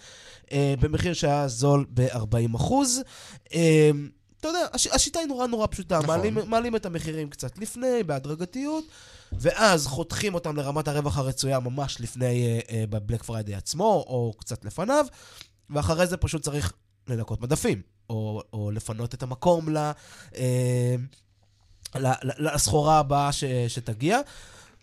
[0.51, 3.01] אה, במחיר שהיה זול ב-40 אחוז.
[3.53, 3.91] אה,
[4.39, 5.99] אתה יודע, הש, השיטה היא נורא נורא פשוטה.
[5.99, 6.07] נכון.
[6.07, 8.83] מעלים, מעלים את המחירים קצת לפני, בהדרגתיות,
[9.39, 14.34] ואז חותכים אותם לרמת הרווח הרצויה ממש לפני, אה, אה, ב Black Friday עצמו, או
[14.38, 15.05] קצת לפניו,
[15.69, 16.73] ואחרי זה פשוט צריך
[17.07, 19.91] לנקות מדפים, או, או לפנות את המקום ל,
[20.38, 20.95] אה,
[22.39, 24.19] לסחורה הבאה ש, שתגיע.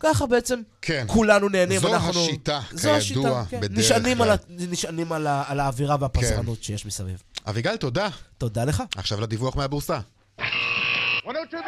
[0.00, 1.04] ככה בעצם כן.
[1.08, 1.80] כולנו נהנים.
[1.80, 2.20] זו אנחנו...
[2.20, 3.60] השיטה, זו כידוע, השיטה, כן.
[3.60, 4.30] בדרך נשענים כלל.
[4.30, 6.64] על, נשענים על, ה, על האווירה והפזרנות כן.
[6.64, 7.22] שיש מסביב.
[7.46, 8.08] אביגל, תודה.
[8.38, 8.82] תודה לך.
[8.96, 9.98] עכשיו לדיווח מהבורסה.
[10.38, 11.64] 102,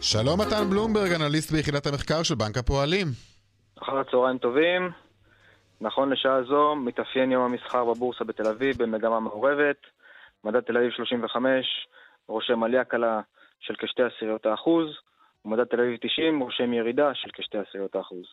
[0.00, 3.06] שלום מתן בלומברג, אנליסט ביחידת המחקר של בנק הפועלים.
[3.82, 4.90] אחר הצהריים טובים.
[5.80, 9.76] נכון לשעה זו, מתאפיין יום המסחר בבורסה בתל אביב במגמה מעורבת.
[10.44, 11.66] מדד תל אביב 35
[12.28, 13.20] רושם עלייה קלה
[13.60, 14.86] של כשתי עשיריות האחוז,
[15.44, 18.24] ומדד תל אביב 90 רושם ירידה של כשתי עשיריות האחוז.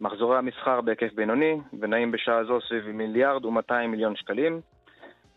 [0.00, 4.60] מחזורי המסחר בהיקף בינוני, ונעים בשעה זו סביב מיליארד ו-200 מיליון שקלים.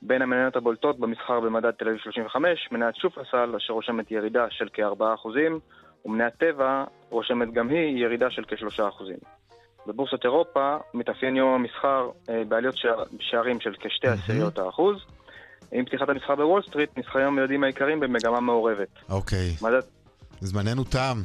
[0.01, 5.29] בין המניות הבולטות במסחר במדד תל אביב 35, מניית שופרסל, אשר רושמת ירידה של כ-4%,
[6.05, 9.03] ומניית טבע רושמת גם היא ירידה של כ-3%.
[9.87, 12.75] בבורסת אירופה מתאפיין יום המסחר אה, בעליות
[13.19, 14.95] שערים של כשתי עשיריות האחוז.
[15.71, 18.87] עם פתיחת המסחר בוול סטריט, נסחרים המדדים העיקריים במגמה מעורבת.
[19.09, 19.55] אוקיי.
[19.61, 19.81] מדד...
[20.39, 21.17] זמננו תם.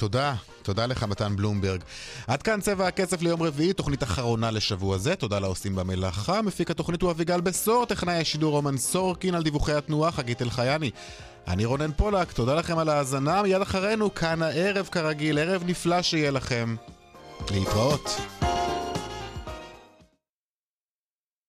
[0.00, 0.34] תודה.
[0.62, 1.80] תודה לך, מתן בלומברג.
[2.26, 5.16] עד כאן צבע הכסף ליום רביעי, תוכנית אחרונה לשבוע זה.
[5.16, 6.42] תודה לעושים במלאכה.
[6.42, 10.90] מפיק התוכנית הוא אביגל בשור, טכנאי השידור רומן סורקין על דיווחי התנועה, חגית אלחייני.
[11.48, 13.42] אני רונן פולק, תודה לכם על ההאזנה.
[13.42, 16.76] מיד אחרינו, כאן הערב כרגיל, ערב נפלא שיהיה לכם.
[17.50, 18.20] להתראות.